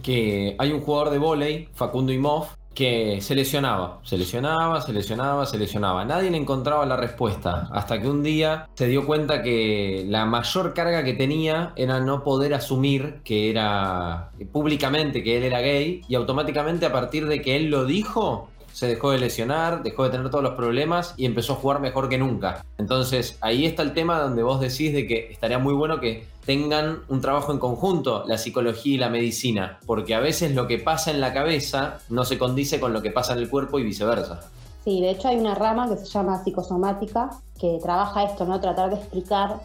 que 0.04 0.56
hay 0.60 0.72
un 0.72 0.82
jugador 0.82 1.10
de 1.10 1.18
vóley, 1.18 1.70
Facundo 1.74 2.14
Imov, 2.14 2.46
que 2.76 3.22
se 3.22 3.34
lesionaba, 3.34 4.02
se 4.04 4.18
lesionaba, 4.18 4.82
se 4.82 4.94
lesionaba, 4.94 5.46
se 5.48 5.58
lesionaba. 5.58 6.06
Nadie 6.06 6.30
le 6.30 6.38
encontraba 6.38 6.86
la 6.86 6.98
respuesta 6.98 7.70
hasta 7.72 8.00
que 8.00 8.08
un 8.08 8.22
día 8.22 8.68
se 8.76 8.88
dio 8.88 9.06
cuenta 9.06 9.42
que 9.42 10.06
la 10.08 10.26
mayor 10.26 10.74
carga 10.74 11.04
que 11.04 11.14
tenía 11.14 11.74
era 11.76 12.00
no 12.02 12.24
poder 12.24 12.54
asumir 12.54 13.22
que 13.24 13.50
era 13.50 14.30
públicamente 14.52 15.24
que 15.24 15.38
él 15.38 15.44
era 15.44 15.62
gay 15.62 16.02
y 16.08 16.16
automáticamente 16.16 16.86
a 16.86 16.92
partir 16.92 17.28
de 17.28 17.42
que 17.42 17.56
él 17.56 17.72
lo 17.72 17.86
dijo, 17.86 18.50
se 18.76 18.88
dejó 18.88 19.12
de 19.12 19.20
lesionar, 19.20 19.84
dejó 19.84 20.04
de 20.04 20.10
tener 20.10 20.30
todos 20.30 20.44
los 20.44 20.56
problemas 20.56 21.14
y 21.16 21.26
empezó 21.26 21.54
a 21.54 21.56
jugar 21.56 21.80
mejor 21.80 22.10
que 22.10 22.18
nunca. 22.18 22.66
Entonces 22.78 23.38
ahí 23.40 23.66
está 23.66 23.84
el 23.84 23.94
tema 23.94 24.20
donde 24.20 24.44
vos 24.44 24.60
decís 24.60 24.92
de 24.92 25.08
que 25.08 25.32
estaría 25.32 25.60
muy 25.60 25.74
bueno 25.74 26.02
que 26.02 26.28
tengan 26.46 27.00
un 27.08 27.22
trabajo 27.22 27.54
en 27.54 27.60
conjunto, 27.60 28.26
la 28.28 28.38
psicología 28.38 28.96
y 28.96 28.98
la 28.98 29.08
medicina, 29.08 29.80
porque 29.86 30.14
a 30.14 30.20
veces 30.20 30.54
lo 30.54 30.68
que 30.68 30.78
pasa 30.78 31.10
en 31.10 31.22
la 31.22 31.34
cabeza 31.34 32.00
no 32.10 32.26
se 32.26 32.38
condice 32.38 32.82
con 32.82 32.92
lo 32.92 33.02
que 33.02 33.12
pasa 33.12 33.32
en 33.32 33.40
el 33.40 33.50
cuerpo 33.50 33.80
y 33.80 33.84
viceversa. 33.84 34.42
Sí, 34.84 35.00
de 35.00 35.12
hecho 35.12 35.30
hay 35.30 35.38
una 35.38 35.56
rama 35.56 35.88
que 35.88 35.96
se 35.96 36.08
llama 36.08 36.44
psicosomática 36.44 37.30
que 37.58 37.80
trabaja 37.82 38.26
esto, 38.26 38.44
¿no? 38.44 38.60
Tratar 38.60 38.90
de 38.90 38.98
explicar 38.98 39.62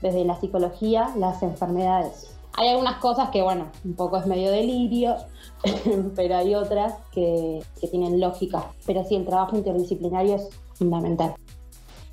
desde 0.00 0.24
la 0.24 0.40
psicología 0.40 1.10
las 1.18 1.42
enfermedades. 1.42 2.33
Hay 2.56 2.68
algunas 2.68 2.98
cosas 2.98 3.30
que, 3.30 3.42
bueno, 3.42 3.70
un 3.84 3.94
poco 3.94 4.16
es 4.16 4.26
medio 4.26 4.50
delirio, 4.50 5.16
pero 6.16 6.36
hay 6.36 6.54
otras 6.54 6.94
que, 7.12 7.62
tienen 7.90 8.20
lógica. 8.20 8.70
Pero 8.86 9.04
sí, 9.04 9.16
el 9.16 9.26
trabajo 9.26 9.56
interdisciplinario 9.56 10.36
es 10.36 10.48
fundamental. 10.74 11.34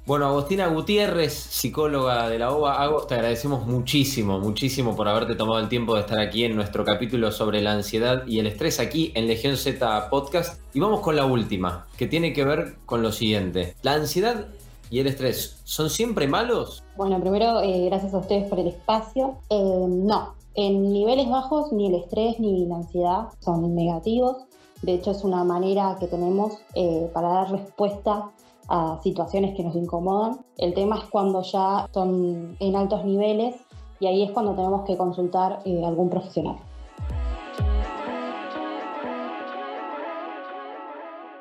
Bueno, 0.04 0.25
Agostina 0.25 0.65
Gutiérrez, 0.67 1.32
psicóloga 1.32 2.27
de 2.27 2.39
la 2.39 2.51
OVA, 2.51 3.06
te 3.08 3.13
agradecemos 3.13 3.67
muchísimo, 3.67 4.39
muchísimo 4.39 4.95
por 4.95 5.08
haberte 5.08 5.36
tomado 5.36 5.60
el 5.60 5.69
tiempo 5.69 5.93
de 5.93 6.01
estar 6.01 6.19
aquí 6.19 6.43
en 6.43 6.56
nuestro 6.56 6.84
capítulo 6.84 7.32
sobre 7.32 7.62
la 7.62 7.73
ansiedad 7.73 8.25
y 8.25 8.39
el 8.39 8.47
estrés 8.47 8.80
aquí 8.80 9.12
en 9.13 9.27
Legión 9.27 9.58
Z 9.58 10.10
Podcast. 10.10 10.60
Y 10.73 10.80
vamos 10.80 11.01
con 11.01 11.15
la 11.15 11.25
última, 11.25 11.86
que 11.97 12.08
tiene 12.08 12.34
que 12.34 12.43
ver 12.43 12.77
con 12.88 13.04
lo 13.04 13.12
siguiente. 13.12 13.75
¿La 13.84 13.93
ansiedad 13.93 14.47
y 14.91 14.99
el 14.99 15.08
estrés 15.08 15.62
son 15.63 15.89
siempre 15.89 16.27
malos? 16.27 16.84
Bueno, 16.97 17.19
primero, 17.19 17.62
eh, 17.62 17.86
gracias 17.86 18.13
a 18.13 18.19
ustedes 18.19 18.47
por 18.47 18.60
el 18.60 18.67
espacio. 18.67 19.38
Eh, 19.49 19.86
no, 19.88 20.36
en 20.54 20.91
niveles 20.91 21.30
bajos 21.30 21.71
ni 21.71 21.88
el 21.88 21.95
estrés 21.95 22.39
ni 22.39 22.65
la 22.67 22.75
ansiedad 22.75 23.30
son 23.39 23.73
negativos. 23.73 24.38
De 24.82 24.93
hecho, 24.95 25.12
es 25.12 25.23
una 25.23 25.43
manera 25.43 25.95
que 25.99 26.08
tenemos 26.08 26.58
eh, 26.75 27.10
para 27.13 27.30
dar 27.30 27.51
respuesta 27.51 28.32
a 28.67 28.99
situaciones 29.01 29.56
que 29.56 29.63
nos 29.63 29.75
incomodan. 29.75 30.45
El 30.58 30.73
tema 30.73 30.97
es 30.97 31.06
cuando 31.06 31.41
ya 31.41 31.88
son 31.93 32.58
en 32.60 32.75
altos 32.75 33.06
niveles 33.06 33.56
y 33.99 34.08
ahí 34.08 34.23
es 34.23 34.32
cuando 34.32 34.54
tenemos 34.56 34.86
que 34.86 34.97
consultar 34.97 35.60
a 35.65 35.88
algún 35.88 36.10
profesional. 36.10 36.58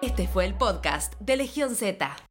Este 0.02 0.28
fue 0.28 0.46
el 0.46 0.54
podcast 0.54 1.14
de 1.20 1.36
Legión 1.36 1.74
Z. 1.74 2.29